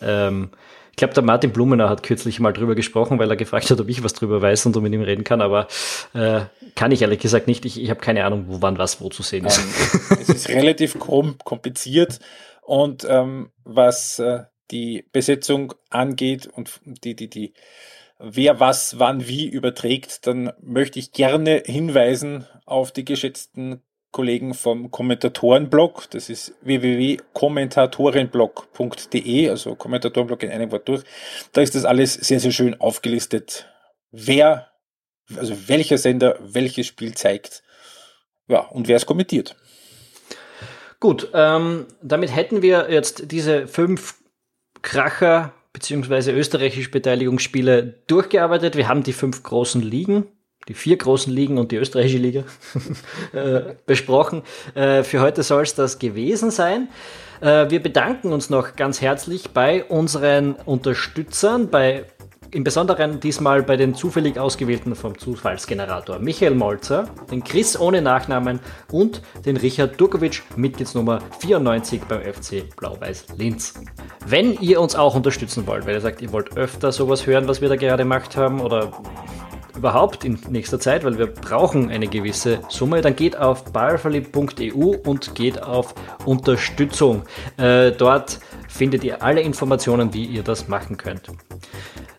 [0.00, 0.50] Ähm,
[0.96, 3.88] ich glaube, der Martin Blumenau hat kürzlich mal drüber gesprochen, weil er gefragt hat, ob
[3.90, 5.68] ich was drüber weiß und um mit ihm reden kann, aber
[6.14, 6.40] äh,
[6.74, 7.66] kann ich ehrlich gesagt nicht.
[7.66, 9.58] Ich, ich habe keine Ahnung, wo wann was wo zu sehen ist.
[9.58, 12.18] Ähm, es ist relativ kompliziert
[12.62, 17.52] und ähm, was äh, die Besetzung angeht und die, die, die,
[18.18, 23.82] wer was wann wie überträgt, dann möchte ich gerne hinweisen auf die geschätzten
[24.16, 26.08] Kollegen vom Kommentatorenblog.
[26.08, 31.02] Das ist www.kommentatorenblog.de, also Kommentatorenblog in einem Wort durch.
[31.52, 33.68] Da ist das alles sehr, sehr schön aufgelistet.
[34.10, 34.70] Wer,
[35.36, 37.62] also welcher Sender welches Spiel zeigt.
[38.48, 39.54] Ja, und wer es kommentiert.
[40.98, 44.14] Gut, ähm, damit hätten wir jetzt diese fünf
[44.80, 48.76] Kracher beziehungsweise österreichische Beteiligungsspiele durchgearbeitet.
[48.76, 50.26] Wir haben die fünf großen Ligen
[50.68, 52.44] die vier großen Ligen und die österreichische Liga
[53.32, 54.42] äh, besprochen.
[54.74, 56.88] Äh, für heute soll es das gewesen sein.
[57.40, 62.04] Äh, wir bedanken uns noch ganz herzlich bei unseren Unterstützern, bei
[62.50, 68.60] im Besonderen diesmal bei den zufällig ausgewählten vom Zufallsgenerator Michael Molzer, den Chris ohne Nachnamen
[68.90, 73.74] und den Richard Durkovic, Mitgliedsnummer 94 beim FC Blau-Weiß Linz.
[74.24, 77.60] Wenn ihr uns auch unterstützen wollt, weil ihr sagt, ihr wollt öfter sowas hören, was
[77.60, 78.92] wir da gerade gemacht haben oder
[79.76, 85.34] überhaupt in nächster Zeit, weil wir brauchen eine gewisse Summe, dann geht auf barverliebt.eu und
[85.34, 87.22] geht auf Unterstützung.
[87.56, 91.30] Äh, dort findet ihr alle Informationen, wie ihr das machen könnt.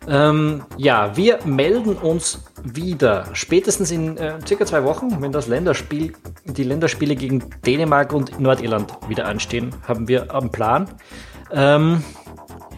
[0.08, 6.14] Ähm, ja, wir melden uns wieder, spätestens in äh, circa zwei Wochen, wenn das Länderspiel,
[6.44, 10.88] die Länderspiele gegen Dänemark und Nordirland wieder anstehen, haben wir am Plan.
[11.52, 12.02] Ähm,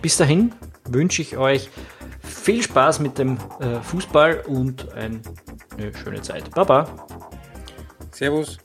[0.03, 0.53] bis dahin
[0.89, 1.71] wünsche ich euch
[2.31, 5.21] viel Spaß mit dem äh, Fußball und eine
[5.95, 6.51] schöne Zeit.
[6.55, 6.87] Baba.
[8.13, 8.59] Servus.